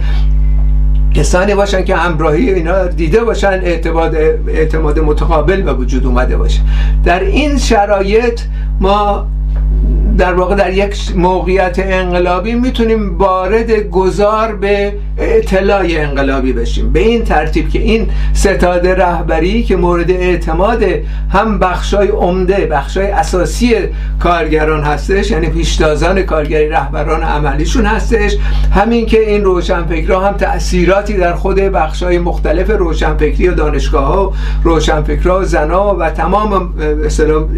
کسانی 1.15 1.55
باشن 1.55 1.85
که 1.85 1.97
همراهی 1.97 2.55
اینا 2.55 2.87
دیده 2.87 3.25
باشن 3.25 3.61
اعتماد 3.63 4.15
اعتماد 4.49 4.99
متقابل 4.99 5.63
به 5.63 5.73
وجود 5.73 6.07
اومده 6.07 6.37
باشه. 6.37 6.61
در 7.05 7.21
این 7.21 7.59
شرایط 7.59 8.41
ما 8.81 9.27
در 10.19 10.35
واقع 10.35 10.55
در 10.55 10.73
یک 10.73 10.97
موقعیت 11.17 11.79
انقلابی 11.79 12.55
می‌تونیم 12.55 13.19
وارد 13.19 13.71
گذار 13.71 14.55
به 14.57 14.93
اطلاع 15.19 15.87
انقلابی 15.89 16.53
بشیم. 16.53 16.93
به 16.93 17.01
این 17.01 17.25
ترتیب 17.25 17.69
که 17.69 17.79
این 17.79 18.09
ستاد 18.33 18.87
رهبری 18.87 19.63
که 19.63 19.77
مورد 19.77 20.11
اعتماد 20.11 20.85
هم 21.31 21.59
بخشای 21.59 22.09
عمده 22.09 22.67
بخشای 22.67 23.07
اساسی 23.07 23.75
کارگران 24.21 24.83
هستش 24.83 25.31
یعنی 25.31 25.47
پیشتازان 25.47 26.23
کارگری 26.23 26.69
رهبران 26.69 27.23
عملیشون 27.23 27.87
هستش 27.87 28.37
همین 28.75 29.07
که 29.07 29.31
این 29.31 29.45
روشنفکرها 29.45 30.29
هم 30.29 30.33
تأثیراتی 30.33 31.17
در 31.17 31.35
خود 31.35 31.57
بخشای 31.57 32.19
مختلف 32.19 32.71
روشنفکری 32.71 33.49
و 33.49 33.55
دانشگاه 33.55 34.05
ها 34.05 34.33
روشنفکرها 34.65 35.41
و 35.41 35.45
زنا 35.45 35.97
و 35.97 36.11
تمام 36.11 36.75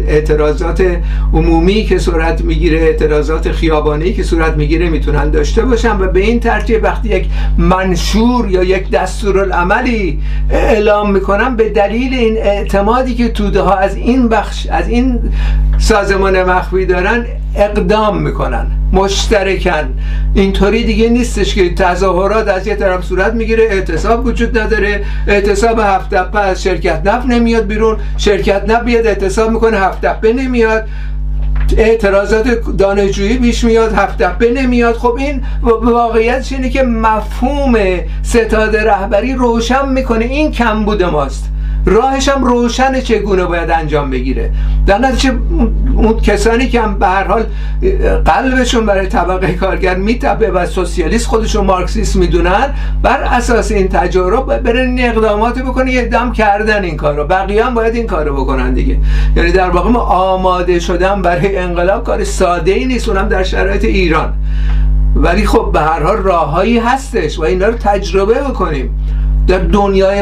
اعتراضات 0.07 0.97
عمومی 1.33 1.83
که 1.83 1.99
صورت 1.99 2.41
می‌گیره 2.51 2.79
اعتراضات 2.79 3.51
خیابانی 3.51 4.13
که 4.13 4.23
صورت 4.23 4.57
می‌گیره 4.57 4.89
می‌تونن 4.89 5.29
داشته 5.29 5.61
باشن 5.61 5.97
و 5.99 6.07
به 6.07 6.19
این 6.19 6.39
ترتیب 6.39 6.83
وقتی 6.83 7.09
یک 7.09 7.25
منشور 7.57 8.49
یا 8.49 8.63
یک 8.63 8.89
دستورالعملی 8.89 10.19
اعلام 10.49 11.11
می‌کنن 11.11 11.55
به 11.55 11.69
دلیل 11.69 12.13
این 12.13 12.37
اعتمادی 12.37 13.15
که 13.15 13.29
توده 13.29 13.61
ها 13.61 13.75
از 13.75 13.95
این 13.95 14.29
بخش 14.29 14.67
از 14.67 14.89
این 14.89 15.19
سازمان 15.77 16.43
مخفی 16.43 16.85
دارن 16.85 17.25
اقدام 17.55 18.21
می‌کنن 18.21 18.67
مشترکن. 18.93 19.93
اینطوری 20.33 20.83
دیگه 20.83 21.09
نیستش 21.09 21.55
که 21.55 21.73
تظاهرات 21.73 22.47
از 22.47 22.67
یه 22.67 22.75
طرف 22.75 23.05
صورت 23.05 23.33
می‌گیره 23.33 23.63
اعتصاب 23.63 24.25
وجود 24.25 24.59
نداره 24.59 25.03
اعتصاب 25.27 25.79
هفت 25.79 26.35
از 26.35 26.63
شرکت 26.63 27.01
نفت 27.05 27.27
نمیاد 27.27 27.67
بیرون 27.67 27.97
شرکت 28.17 28.69
نفت 28.69 28.85
بیاد 28.85 29.07
اعتصاب 29.07 29.51
می‌کنه 29.51 29.77
هفت 29.77 30.25
نمیاد. 30.25 30.87
اعتراضات 31.77 32.47
دانشجویی 32.77 33.37
پیش 33.37 33.63
میاد 33.63 33.93
هفت 33.93 34.21
نمیاد. 34.51 34.95
خب 34.95 35.15
این 35.19 35.43
واقعیت 35.61 36.47
اینه 36.51 36.69
که 36.69 36.83
مفهوم 36.83 37.75
ستاد 38.23 38.77
رهبری 38.77 39.33
روشن 39.33 39.89
می‌کنه. 39.89 40.25
این 40.25 40.51
کم 40.51 40.85
بوده 40.85 41.09
ماست. 41.09 41.45
راهش 41.85 42.29
هم 42.29 42.43
روشن 42.43 43.01
چگونه 43.01 43.45
باید 43.45 43.69
انجام 43.69 44.09
بگیره. 44.09 44.51
در 44.85 44.97
نتیجه 44.97 45.33
اون 45.95 46.19
کسانی 46.19 46.69
که 46.69 46.81
هم 46.81 46.99
به 46.99 47.07
هر 47.07 47.23
حال 47.23 47.45
قلبشون 48.25 48.85
برای 48.85 49.07
طبقه 49.07 49.53
کارگر 49.53 49.95
میتبه 49.95 50.51
و 50.51 50.65
سوسیالیست 50.65 51.27
خودشون 51.27 51.65
مارکسیست 51.65 52.15
می‌دونن 52.15 52.69
بر 53.01 53.21
اساس 53.23 53.71
این 53.71 53.87
تجارب 53.87 54.57
برن 54.57 54.87
این 54.87 55.09
اقدامات 55.09 55.59
بکنه 55.59 55.91
یه 55.91 56.05
دم 56.05 56.31
کردن 56.31 56.83
این 56.83 56.97
کارو. 56.97 57.23
بقیه 57.27 57.65
هم 57.65 57.73
باید 57.73 57.95
این 57.95 58.07
کارو 58.07 58.35
بکنن 58.35 58.73
دیگه. 58.73 58.97
یعنی 59.35 59.51
در 59.51 59.69
واقع 59.69 59.89
ما 59.89 59.99
آماده 59.99 60.79
شدن 60.79 61.21
برای 61.21 61.57
انقلاب 61.57 62.03
کار 62.03 62.23
ساده 62.23 62.71
ای 62.71 62.85
نیست 62.85 63.09
اونم 63.09 63.27
در 63.27 63.43
شرایط 63.43 63.85
ایران. 63.85 64.33
ولی 65.15 65.45
خب 65.45 65.69
به 65.73 65.79
هر 65.79 66.03
حال 66.03 66.17
راههایی 66.17 66.79
هستش 66.79 67.39
و 67.39 67.43
اینا 67.43 67.67
رو 67.67 67.73
تجربه 67.73 68.33
بکنیم. 68.33 68.97
در 69.47 69.57
دنیای 69.57 70.21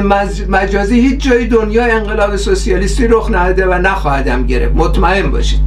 مجازی 0.50 1.00
هیچ 1.00 1.30
جای 1.30 1.48
دنیا 1.48 1.86
انقلاب 1.86 2.36
سوسیالیستی 2.36 3.08
رخ 3.08 3.30
نده 3.32 3.66
و 3.66 3.74
نخواهدم 3.74 4.46
گرفت. 4.46 4.76
مطمئن 4.76 5.32
باشید. 5.32 5.60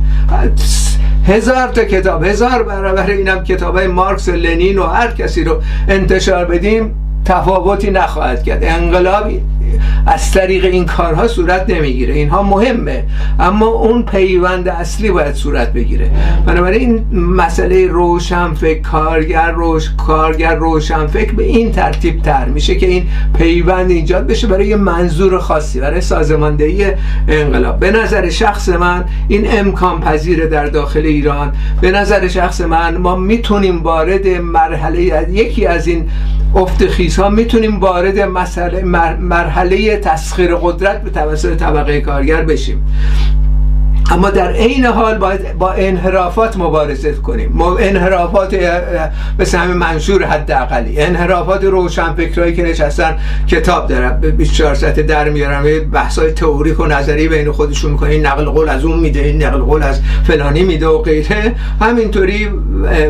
هزار 1.26 1.68
تا 1.68 1.84
کتاب 1.84 2.24
هزار 2.24 2.62
برابر 2.62 3.10
اینم 3.10 3.44
کتاب 3.44 3.80
مارکس 3.80 4.28
و 4.28 4.32
لنین 4.32 4.78
و 4.78 4.86
هر 4.86 5.10
کسی 5.10 5.44
رو 5.44 5.62
انتشار 5.88 6.44
بدیم 6.44 6.94
تفاوتی 7.24 7.90
نخواهد 7.90 8.42
کرد. 8.42 8.64
انقلابی 8.64 9.40
از 10.06 10.32
طریق 10.32 10.64
این 10.64 10.86
کارها 10.86 11.28
صورت 11.28 11.70
نمی‌گیره. 11.70 12.14
اینها 12.14 12.42
مهمه. 12.42 13.04
اما 13.40 13.66
اون 13.66 14.02
پیوند 14.02 14.68
اصلی 14.68 15.10
باید 15.10 15.34
صورت 15.34 15.72
بگیره. 15.72 16.10
بنابراین 16.46 16.82
این 16.82 17.20
مسئله 17.20 17.86
روشن 17.86 18.54
فکر 18.54 18.80
کارگر 18.80 19.50
روش 19.50 19.90
کارگر 20.06 20.54
روشن 20.54 21.06
فکر 21.06 21.32
به 21.32 21.44
این 21.44 21.72
ترتیب 21.72 22.22
تر 22.22 22.44
میشه 22.44 22.74
که 22.74 22.86
این 22.86 23.06
پیوند 23.38 23.90
ایجاد 23.90 24.26
بشه 24.26 24.46
برای 24.46 24.66
یه 24.66 24.76
منظور 24.76 25.38
خاصی 25.38 25.80
برای 25.80 26.00
سازماندهی 26.00 26.86
انقلاب. 27.28 27.80
به 27.80 27.90
نظر 27.90 28.30
شخص 28.30 28.68
من 28.68 29.04
این 29.28 29.46
امکان 29.58 30.00
پذیره 30.00 30.46
در 30.46 30.66
داخل 30.66 31.06
ایران. 31.06 31.52
به 31.80 31.90
نظر 31.90 32.28
شخص 32.28 32.60
من 32.60 32.96
ما 32.96 33.16
می‌تونیم 33.16 33.82
وارد 33.82 34.28
مرحله 34.28 35.30
یکی 35.30 35.66
از 35.66 35.86
این 35.86 36.08
افت 36.54 36.82
ها 37.18 37.28
می‌تونیم 37.28 37.80
وارد 37.80 38.18
مسئله 38.18 38.82
مرحله 39.20 39.61
تسخیر 39.96 40.54
قدرت 40.54 41.02
به 41.02 41.10
توسط 41.10 41.56
طبقه 41.56 42.00
کارگر 42.00 42.42
بشیم. 42.42 42.86
اما 44.12 44.30
در 44.30 44.52
عین 44.52 44.84
حال 44.84 45.18
باید 45.18 45.58
با 45.58 45.72
انحرافات 45.72 46.56
مبارزه 46.56 47.12
کنیم. 47.12 47.62
انحرافات 47.62 48.54
به 49.38 49.46
همین 49.54 49.76
منشور 49.76 50.24
حداقلی. 50.24 51.00
انحرافات 51.00 51.64
روشنفکرایی 51.64 52.54
که 52.54 52.62
نشستن 52.62 53.18
کتاب 53.48 53.86
دارن 53.88 54.20
24 54.20 54.74
ساعت 54.74 55.00
در 55.00 55.28
میارن 55.28 55.78
بحثای 55.78 56.32
تئوریک 56.32 56.80
و 56.80 56.86
نظری 56.86 57.28
بین 57.28 57.52
خودشون 57.52 57.90
می‌کنن 57.90 58.10
این 58.10 58.26
نقل 58.26 58.44
قول 58.44 58.68
از 58.68 58.84
اون 58.84 58.98
میده 58.98 59.20
این 59.20 59.42
نقل 59.42 59.58
قول 59.58 59.82
از 59.82 60.00
فلانی 60.24 60.62
میده 60.62 60.86
و 60.86 60.98
غیره. 60.98 61.54
همینطوری 61.80 62.48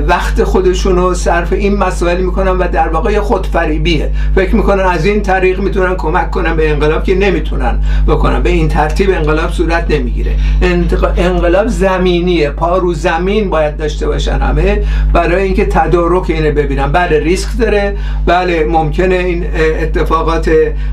وقت 0.07 0.45
خودشون 0.45 0.97
رو 0.97 1.15
صرف 1.15 1.53
این 1.53 1.77
مسائل 1.77 2.21
می‌کنن 2.21 2.51
و 2.51 2.69
در 2.69 2.89
واقع 2.89 3.21
خودفریبیه. 3.21 4.11
فکر 4.35 4.57
می‌کنن 4.57 4.85
از 4.85 5.05
این 5.05 5.23
طریق 5.23 5.61
می‌تونن 5.61 5.95
کمک 5.95 6.31
کنن 6.31 6.57
به 6.57 6.71
انقلاب 6.71 7.05
که 7.05 7.15
نمی‌تونن 7.15 7.79
بکنن. 8.09 8.43
به 8.43 8.51
این 8.51 8.69
ترتیب 8.69 9.11
انقلاب 9.11 9.51
صورت 9.51 9.87
نمی‌گیره. 9.91 10.33
انقلاب 11.17 11.67
زمینیه. 11.67 12.51
پا 12.51 12.79
رو 12.79 12.95
زمین 12.95 13.51
باید 13.51 13.77
داشته 13.77 14.07
باشن 14.07 14.39
همه 14.39 14.83
برای 15.13 15.43
اینکه 15.43 15.65
تدارک 15.67 16.31
اینه 16.31 16.51
ببینن. 16.51 16.93
بله 16.93 17.21
ریسک 17.21 17.49
داره. 17.59 17.97
بله 18.27 18.65
ممکنه 18.65 19.15
این 19.15 19.47
اتفاقات 19.83 20.51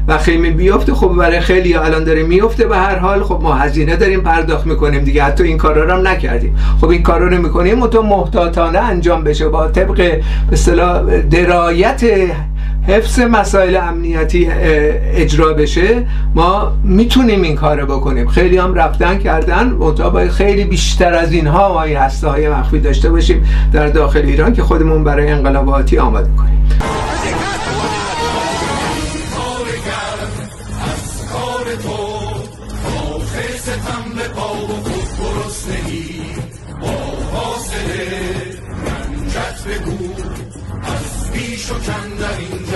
وخیمی 0.08 0.50
بیفته. 0.50 0.94
خب 0.94 1.08
برای 1.08 1.40
خیلی 1.40 1.74
الان 1.76 2.04
داره 2.04 2.24
میفته 2.24 2.68
به 2.68 2.78
هر 2.78 2.96
حال. 2.96 3.24
خب 3.24 3.40
ما 3.44 3.54
هزینه 3.54 3.96
داریم 3.96 4.22
پرداخت 4.22 4.66
می‌کنیم 4.66 5.04
دیگه. 5.04 5.24
حتی 5.24 5.44
این 5.44 5.58
کارا 5.58 5.84
رو 5.84 5.92
هم 5.92 6.08
نکردیم. 6.08 6.58
خب 6.82 6.90
این 6.90 7.04
کارا 7.04 7.28
رو 7.28 7.38
می‌کنیم 7.38 7.88
تو 7.88 8.02
محتاطانه 8.02 8.80
انجام 8.80 9.24
بشه. 9.24 9.50
با 9.50 9.68
طبق 9.68 10.22
به 10.50 11.24
درایت 11.32 12.04
حفظ 12.90 13.20
مسائل 13.20 13.76
امنیتی 13.76 14.50
اجرا 14.52 15.54
بشه 15.54 16.06
ما 16.36 16.74
می‌تونیم 16.84 17.42
این 17.42 17.56
کار 17.56 17.86
بکنیم. 17.86 18.28
خیلی 18.28 18.58
هم 18.58 18.74
رفتن 18.74 19.18
کردن 19.18 19.68
منتها 19.68 20.30
خیلی 20.30 20.64
بیشتر 20.64 21.14
از 21.14 21.32
اینها 21.32 21.74
ما 21.74 21.96
هسته 21.96 22.28
های 22.28 22.50
مخفی 22.50 22.80
داشته 22.80 23.10
باشیم 23.10 23.48
در 23.74 23.88
داخل 23.88 24.26
ایران 24.26 24.54
که 24.54 24.64
خودمون 24.64 25.04
برای 25.04 25.28
انقلاباتی 25.32 25.98
آماده 25.98 26.30
کنیم. 26.38 26.70
از 40.86 41.32
و 42.52 42.69